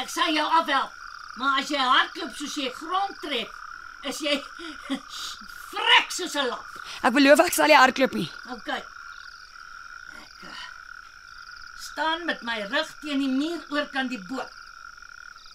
[0.01, 0.99] Ek sal jou afhelp.
[1.40, 3.53] Maar as jy hardloop soos jy grond trek,
[4.09, 4.34] is jy
[5.72, 6.66] vrek soos 'n lap.
[7.03, 8.28] Ek beloof ek sal nie hardloop nie.
[8.53, 8.68] OK.
[10.22, 10.66] Ek eh,
[11.80, 14.53] staan met my rug teen die muur oorkant die boot.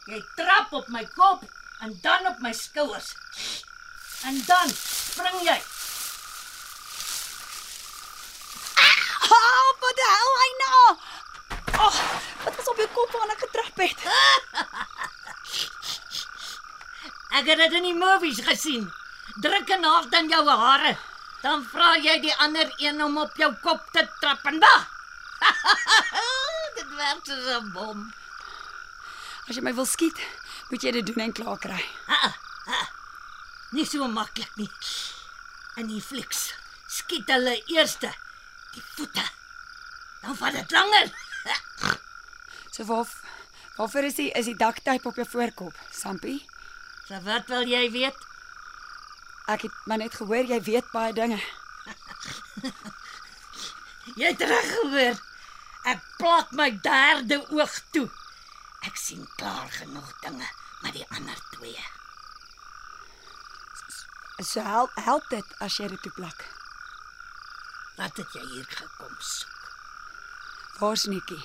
[0.09, 1.45] Jy trap op my kop
[1.80, 3.15] en dan op my skouers.
[4.23, 5.57] En dan spring jy.
[9.38, 10.86] Oh, wat die hel hy nou?
[11.78, 11.99] Oh,
[12.43, 14.07] wat was op jou kop waarna ek getrap het?
[17.38, 18.88] Ek het dit in die movies gesien.
[19.43, 20.95] Druk en hard aan jou hare.
[21.43, 24.88] Dan vra jy die ander een om op jou kop te trap en wag.
[26.78, 28.07] dit werk soos 'n bom.
[29.47, 30.17] As jy my wil skiet,
[30.70, 31.80] moet jy dit doen en klaar kry.
[33.76, 34.70] Nie so maklik nie.
[35.78, 36.53] In die flieks
[36.88, 38.11] skiet hulle eerste
[38.74, 39.24] die voete.
[40.24, 41.11] Dan vat dit langer.
[42.72, 43.07] So waar
[43.78, 46.39] waarvoor is die is die daktyp op jou voorkop, Sampie?
[47.07, 48.26] So wat wil jy weet?
[49.47, 51.39] Ek het maar net gehoor jy weet baie dinge.
[54.18, 55.18] Jy het reg gehoor.
[55.88, 58.07] Ek plak my derde oog toe.
[59.08, 60.47] Sien klaar genoeg dinge
[60.82, 61.84] met die ander twee.
[64.43, 66.41] So help help dit as jy dit toe plak.
[67.95, 69.70] Wat het jy hier gekom soek?
[70.82, 71.39] Waar's Nikkie?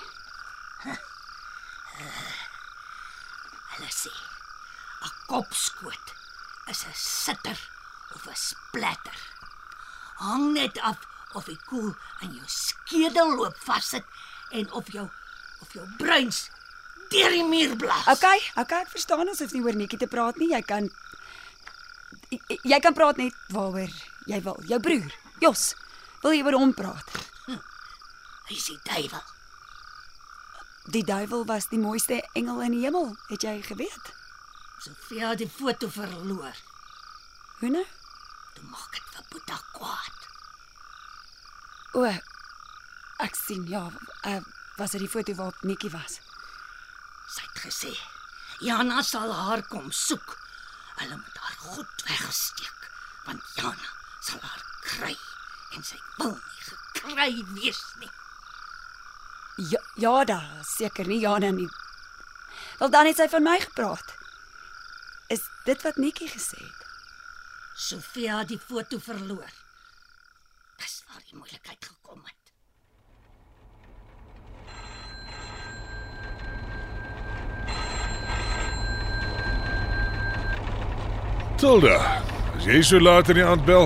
[3.77, 6.13] Hulle sê 'n kopskoot
[6.75, 7.59] is 'n sitter
[8.17, 9.21] of 'n splatter.
[10.25, 10.99] Hang net af
[11.39, 11.95] of die koel
[12.27, 14.07] in jou skedel loop vassit
[14.51, 15.07] en of jou
[15.61, 16.51] of jou bruins
[17.13, 18.07] deur die muur blaas.
[18.17, 20.51] Okay, okay, ek verstaan ons hoef nie oor Nikkie te praat nie.
[20.53, 20.89] Jy kan
[22.33, 23.93] jy, jy kan praat net waaroor
[24.31, 24.59] jy wil.
[24.69, 25.73] Jou broer, Jos,
[26.23, 27.21] wil jy oor hom praat?
[28.49, 29.23] Hy sê duiwel.
[30.93, 34.11] Die duiwel was die mooiste engel in die hemel, het jy geweet?
[34.83, 36.59] Sofia het die foto verloor.
[37.61, 37.85] Hoe nou?
[38.57, 40.27] Toe maak dit vir Boeta kwaad.
[41.95, 42.11] O,
[43.23, 43.87] ek sien ja,
[44.27, 44.43] uh,
[44.81, 46.19] was dit die foto waarop Nikkie was?
[47.63, 47.93] Gesê
[48.61, 50.39] Jana sal haar kom soek.
[50.99, 52.89] Hulle moet haar goed wegsteek
[53.27, 53.91] want Jana
[54.21, 55.15] sal haar kry
[55.77, 58.11] en sy wil nie gekry wees nie.
[59.71, 61.71] Ja, ja da, seker nie Jana nie.
[62.81, 64.15] Wel dan het sy van my gepraat.
[65.31, 66.87] Is dit wat Nikkie gesê het?
[67.79, 69.51] Sofia het die foto verloor.
[70.83, 72.42] Dis waar die moeilikheid gekom het.
[81.63, 81.95] Tilda,
[82.57, 83.85] as jy so laat in die aand bel,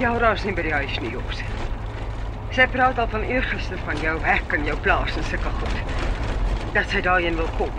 [0.00, 1.42] Jaura is nie by die huis nie, Jos.
[2.56, 5.98] Sy praat al van eergister van jou hek en jou plaas en sulke goed.
[6.72, 7.74] Dat sy daarheen wil kom.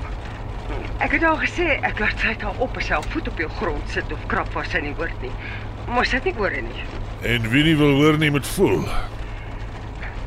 [1.01, 3.49] Ek het al gesê ek laat sy daar op as sy haar voet op jou
[3.57, 5.33] grond sit of krap waar sy nie hoort nie.
[5.89, 6.85] Maar sy het nie oor nie.
[7.33, 8.85] en wie nie wil hoor nie moet voel.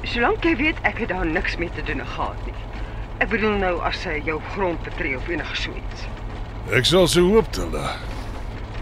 [0.03, 2.59] Solank jy weet ek het daar niks mee te doen gehad nie.
[3.23, 6.07] Ek bedoel nou as sy jou grond betree of enige so iets.
[6.75, 7.95] Ek sal so hoop, Tilda.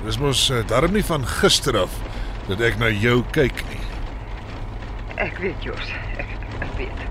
[0.05, 1.93] Dis mos uh, darm nie van gister af
[2.49, 3.81] dat ek na jou kyk nie.
[5.17, 7.05] Ek weet Jos, ek ek weet.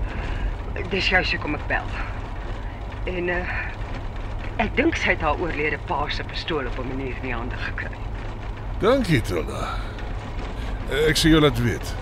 [0.92, 1.96] Dis juist hoekom ek bel.
[3.10, 3.44] En uh
[4.62, 7.56] ek dink sy het haar oorlede pa se pistool op 'n manier in die hande
[7.58, 7.98] gekry.
[8.78, 9.74] Dankie, Tilda.
[11.08, 11.94] Ek sê jou laat weet.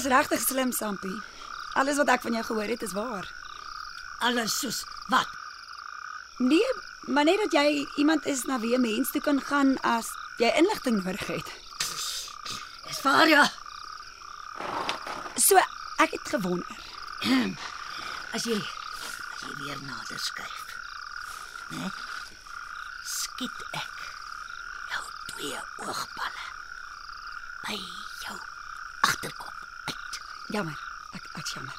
[0.00, 1.18] Jy's regtig slim, Sampie.
[1.76, 3.26] Alles wat ek van jou gehoor het is waar.
[4.24, 4.78] Alles soos
[5.12, 5.28] wat?
[6.40, 6.70] Nee,
[7.12, 10.48] maar net dat jy iemand is na wie 'n mens toe kan gaan as jy
[10.56, 11.52] inligting nodig het.
[12.88, 13.44] Dis waar ja.
[15.36, 15.60] So
[15.98, 16.76] ek het gewonder.
[18.34, 20.64] As jy as jy weer nader skuif.
[21.68, 21.92] Né?
[23.04, 23.96] Skiet ek
[24.88, 26.46] jou twee oogballe
[27.68, 27.80] by
[28.24, 28.38] jou
[29.00, 29.59] agterkop.
[30.50, 30.78] Jammer,
[31.14, 31.76] ek ek jammer.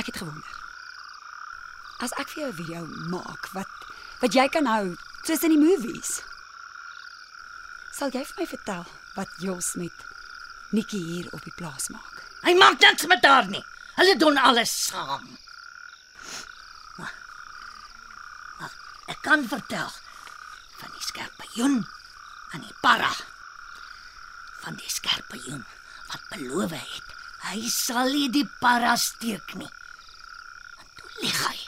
[0.00, 0.52] Ek het gewonder.
[2.00, 3.68] As ek vir jou 'n video maak wat
[4.22, 4.96] wat jy kan hou
[5.26, 6.22] soos in die movies.
[7.92, 9.92] Sal jy vir my vertel wat Jos met
[10.70, 12.22] Nikki hier op die plaas maak?
[12.42, 13.64] Hy maak niks met haar nie.
[13.96, 15.36] Hulle doen alles saam.
[16.96, 17.12] Maar,
[18.58, 18.72] maar
[19.06, 19.92] ek kan vertel
[20.80, 21.86] van die skerpioen
[22.52, 23.12] en die para.
[24.64, 25.66] Van die skerpioen
[26.12, 27.12] wat beloof het
[27.48, 29.68] hy sal nie die para steek nie.
[30.78, 31.58] En toe lieg hy.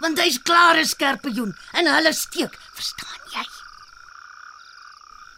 [0.00, 3.46] Want hy's klaar 'n skerpioen en hulle steek, verstaan jy?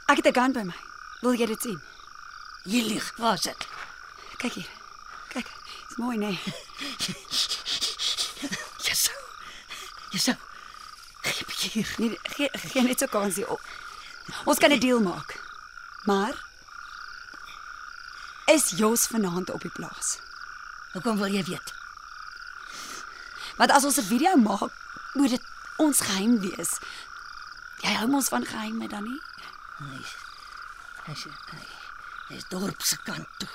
[0.06, 0.78] Ek het 'n gun by my.
[1.22, 1.80] Wil jy dit sien?
[2.64, 3.66] Jy lieg, was dit?
[4.38, 4.70] Kyk hier.
[5.28, 5.48] Kyk.
[5.88, 6.38] Dis mooi, nee.
[8.86, 9.20] Jesou.
[10.10, 10.36] Jesou.
[11.22, 11.94] Gee hier.
[11.98, 13.60] Nee, gee, gee net so kansie op.
[14.44, 15.38] Ons kan 'n deal maak.
[16.04, 16.51] Maar
[18.52, 20.18] is Jos vanaand op die plaas?
[20.92, 21.72] Hoekom wil jy weet?
[23.56, 24.72] Want as ons 'n video maak,
[25.12, 25.44] moet dit
[25.76, 26.72] ons geheim wees.
[27.80, 29.20] Jy hou mos van geheime dan nie?
[31.04, 31.64] Hy sê hy
[32.28, 33.48] hy is dorp se kant toe.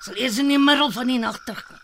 [0.00, 1.78] Sal eers in die middel van die nag terugkom.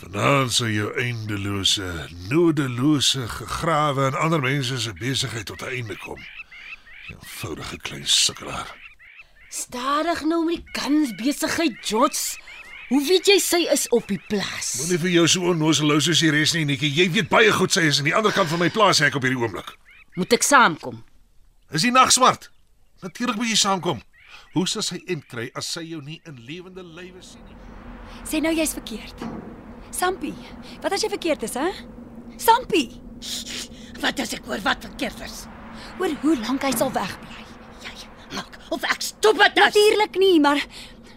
[0.00, 6.20] Vanaand sal jou eindelose, nodelose gegrawe en ander mense se besigheid tot 'n einde kom.
[7.10, 8.74] Eenvoudige klein sukkelaar.
[9.48, 12.38] Stadig nou met die kans besigheid, Jots.
[12.88, 14.74] Hoe weet jy sy is op die plaas?
[14.80, 16.90] Moenie vir jou so onnoselou soos die res nie, Nikki.
[16.92, 19.24] Jy weet baie goed sy is aan die ander kant van my plaas hek op
[19.24, 19.70] hierdie oomblik.
[20.18, 21.00] Moet ek saamkom?
[21.74, 22.50] Is die nag swart?
[23.02, 24.02] Natuurlik moet jy saamkom.
[24.54, 27.56] Hoe sal sy inkry as sy jou nie in lewende lywe sien nie?
[28.28, 29.24] Sê nou jy's verkeerd.
[29.94, 30.34] Sampie,
[30.82, 31.70] wat as jy verkeerd is, hè?
[32.40, 32.88] Sampie,
[34.02, 35.44] Wat as ek hoor wat verkeerd is?
[36.00, 37.44] Oor hoe lank hy sal wegbly?
[37.84, 37.94] Jy
[38.34, 39.60] maak of ek stop dit.
[39.60, 40.60] Natuurlik nie, maar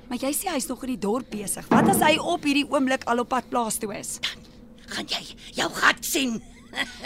[0.07, 1.65] maar jy sê hy's nog in die dorp besig.
[1.71, 4.17] Wat as hy op hierdie oomblik al op pad plaas toe is?
[4.93, 5.23] Gaan jy
[5.57, 6.37] jou gat sien?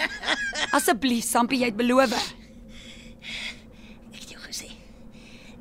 [0.77, 2.13] Asseblief, Sampie, jy het beloof.
[4.11, 4.69] Ek het jou gesê.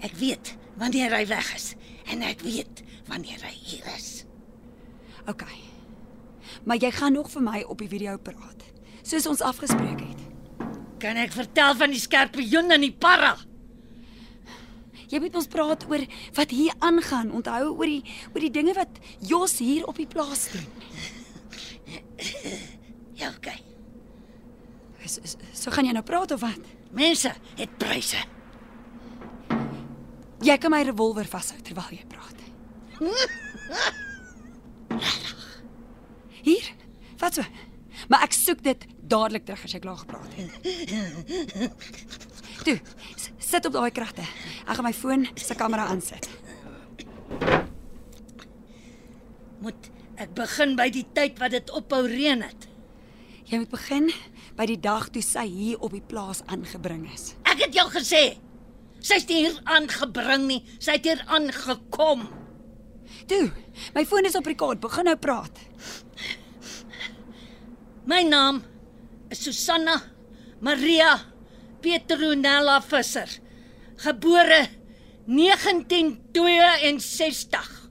[0.05, 1.73] Ek weet wanneer hy weg is
[2.11, 4.25] en ek weet wanneer hy hier is.
[5.31, 5.47] OK.
[6.65, 8.65] Maar jy gaan nog vir my op die video praat,
[9.07, 10.20] soos ons afgespreek het.
[11.01, 13.33] Kan ek vertel van die skorpioen en die parra?
[15.11, 16.05] Jy moet ons praat oor
[16.37, 17.33] wat hier aangaan.
[17.35, 20.69] Onthou oor die oor die dinge wat Jos hier op die plaas doen.
[23.19, 23.59] Ja, okay.
[25.07, 26.69] So, so, so gaan jy nou praat of wat?
[26.95, 28.21] Mense het pryse.
[30.47, 32.39] Jy kan my revolver vashou terwyl jy praat.
[36.47, 36.71] Hier.
[37.21, 37.45] Wat so?
[38.09, 40.53] Maar ek soek dit dadelik terug as jy klaar gepraat het.
[42.65, 42.77] Toe,
[43.17, 44.23] s- sit op daai kragte.
[44.67, 46.29] Ek gaan my foon se kamera aansit.
[49.61, 49.91] Moet
[50.21, 52.67] ek begin by die tyd wat dit ophou reën het?
[53.51, 54.11] Jy moet begin
[54.59, 57.33] by die dag toe sy hier op die plaas aangebring is.
[57.49, 58.37] Ek het jou gesê.
[59.01, 62.27] Sy's nie hier aangebring nie, sy het hier aangekom.
[63.31, 63.47] Toe,
[63.97, 64.81] my foon is op rekord.
[64.83, 65.57] Begin nou praat.
[68.11, 68.61] My naam
[69.31, 70.03] Susanna
[70.61, 71.21] Maria
[71.81, 73.29] Petronella Visser.
[73.97, 74.69] Gebore
[75.27, 77.91] 1962.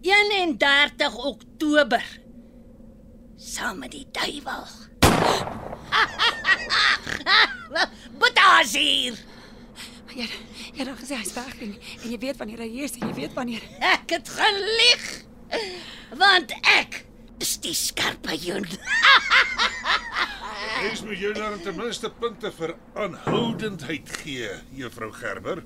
[0.00, 2.20] 31 Oktober.
[3.36, 4.66] Saam met die duiwel.
[8.20, 9.14] Botazier.
[10.16, 10.26] Jy
[10.76, 13.14] jy het gesê hy's weg en, en jy weet wanneer hy hier is en jy
[13.16, 15.04] weet wanneer Ek het gelieg.
[16.16, 16.90] Want ek
[17.42, 18.66] is die skorpioen.
[20.82, 25.64] Mens moet jou dan ten minste punte vir aanhoudendheid gee, juffrou Gerber.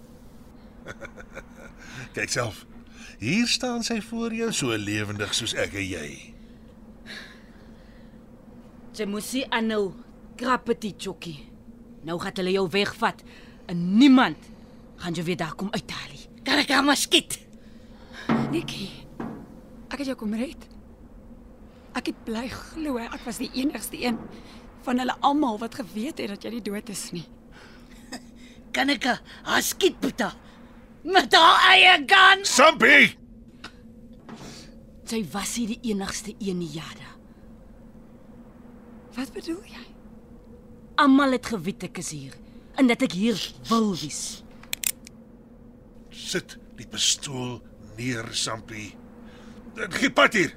[2.17, 2.65] Kyk self.
[3.21, 6.09] Hier staan sy voor jou so lewendig soos ek en jy.
[8.97, 9.93] Jy moet sien aanhou.
[10.41, 11.37] Krappetie chokkie.
[12.09, 13.21] Nou gaan hulle jou wegvat
[13.69, 14.49] en niemand
[15.03, 16.25] gaan jou weer daar kom uithaal nie.
[16.47, 17.39] Kan ek hom skiet?
[18.55, 18.89] Nikki.
[19.91, 20.65] Ek het jou kom red.
[21.99, 24.19] Ek het bly glo ek was die enigste een
[24.87, 27.27] van hulle almal wat geweet het dat jy nie dood is nie.
[28.75, 30.31] Kan ek haar skiet, Boeta?
[31.05, 32.45] Met haar eie gun.
[32.47, 33.17] Sampie!
[35.11, 37.17] Sy was nie die enigste een nie, Jada.
[39.17, 39.87] Wat bedoel jy?
[41.03, 42.37] Almal het geweet ek is hier
[42.79, 44.45] en dat ek hier wil wees.
[46.15, 47.59] Sit die pistool
[47.99, 48.93] neer, Sampie.
[49.77, 50.55] Dit gee pad hier.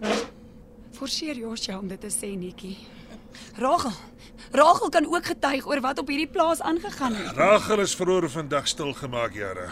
[0.94, 2.76] Forceer Jos jou om dit te sê, Nikki.
[3.58, 3.94] Rachel.
[4.54, 7.36] Rachel kan ook getuig oor wat op hierdie plaas aangegaan het.
[7.38, 9.70] Rachel is verhoor vandag stilgemaak, Jare.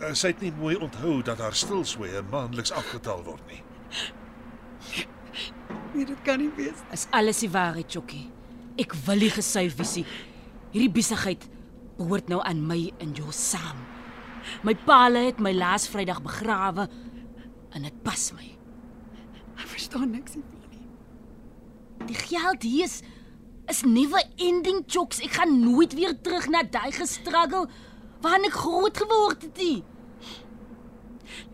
[0.00, 3.60] Uh, Sy het nie mooi onthou dat haar stilswye maandeliks afgetal word nie.
[5.94, 6.82] Nee, dit kan nie wees.
[6.94, 8.26] Is alles die waarheid, Chokkie?
[8.80, 10.06] Ek wil nie gesuif nie.
[10.72, 11.46] Hierdie besigheid
[11.98, 13.82] behoort nou aan my en jou saam.
[14.64, 16.88] My paale het my laas Vrydag begrawe
[17.76, 18.48] en dit pas my.
[19.60, 20.88] Ek verstaan niks hiervan nie.
[22.10, 23.00] Die geld hier is
[23.70, 25.20] is never ending chokes.
[25.22, 27.68] Ek gaan nooit weer terug na daai gestruggle
[28.24, 29.80] waarin ek groot geword het nie.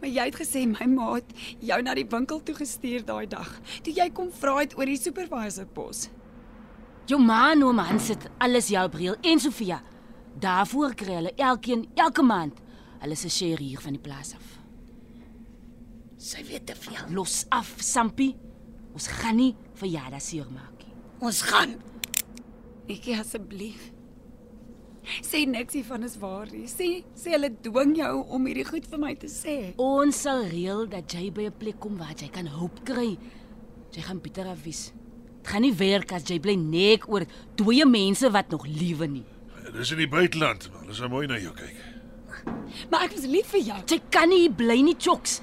[0.01, 3.51] Maar jy het gesê my ma het jou na die winkel toe gestuur daai dag.
[3.85, 6.07] Toe jy kom vra het oor die supervisor pos.
[7.07, 9.83] Jou ma en oom Hans het alles help reël en Sofia.
[10.41, 12.63] Daarvoor kry hulle elkeen elke maand
[13.03, 14.56] hulle se share hier van die plaas af.
[16.27, 16.99] Sy weet te veel.
[17.15, 18.35] Los af, Sampie.
[18.97, 20.95] Ons gaan nie verjaardag seer maak nie.
[21.23, 21.77] Ons gaan.
[22.89, 23.93] Nikki asseblief.
[25.23, 26.65] Sê niks hiervan is waar nie.
[26.67, 29.57] Sê sê hulle dwing jou om hierdie goed vir my te sê.
[29.83, 33.17] Ons sal reël dat jy by 'n plek kom waar jy kan hulp kry.
[33.95, 34.93] Jy gaan Pieter afwys.
[35.43, 37.25] Dit gaan nie werk as jy bly nek oor
[37.57, 39.25] dooie mense wat nog lewe nie.
[39.73, 41.77] Dis in die buiteland, maar hulle sal mooi na jou kyk.
[42.91, 43.83] Maar ek was lief vir jou.
[43.87, 45.41] Jy kan nie bly nie, Choks.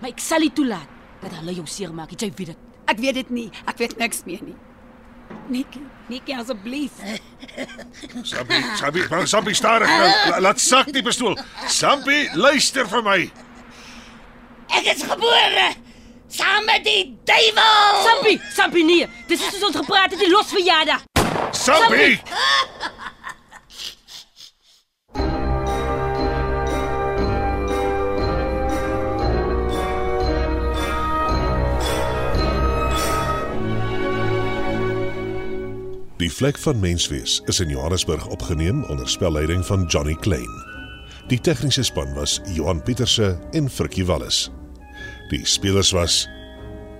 [0.00, 0.88] Maar ek sal nie toelaat
[1.22, 2.12] dat hulle jou seermaak.
[2.12, 2.62] Jy weet dit.
[2.86, 3.46] Ek weet dit nie.
[3.66, 4.56] Ek weet niks meer nie.
[5.50, 5.80] Nikki,
[6.10, 7.00] Nikki asseblief.
[8.30, 10.10] Sampie, Sampie, bang Sampie stadig nou.
[10.30, 11.34] La- Laat sak die pistool.
[11.70, 13.18] Sampie, luister vir my.
[14.76, 15.66] Ek is gebore
[16.36, 18.00] saam met die duiwel.
[18.06, 19.06] Sampie, Sampie nee.
[19.30, 21.04] Dis is ons gepraat het, die los verjaardag.
[21.54, 22.18] Sampie!
[36.16, 40.48] Die vlek van menswees is in Johannesburg opgeneem onder spelleiding van Johnny Klein.
[41.28, 44.50] Die tegniese span was Johan Pieterse en Frikkie Wallis.
[45.28, 46.28] Die spelers was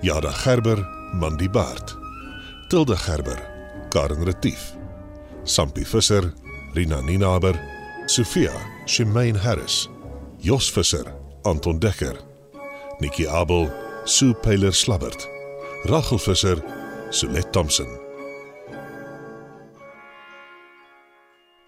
[0.01, 1.97] Jada Gerber, Mandy Baard,
[2.69, 3.41] Tilde Gerber,
[3.89, 4.75] Karen Retief,
[5.43, 6.33] Sampie Visser,
[6.73, 7.57] Rina Ninaber,
[8.05, 8.53] Sofia,
[8.85, 9.89] Shemaine Harris,
[10.37, 11.13] Jos Visser,
[11.43, 12.17] Anton Dekker,
[12.99, 13.71] Nikki Abel,
[14.05, 15.27] Sue Pyler Slabbert,
[15.85, 16.61] Rachel Visser,
[17.09, 18.06] Solet Thompson.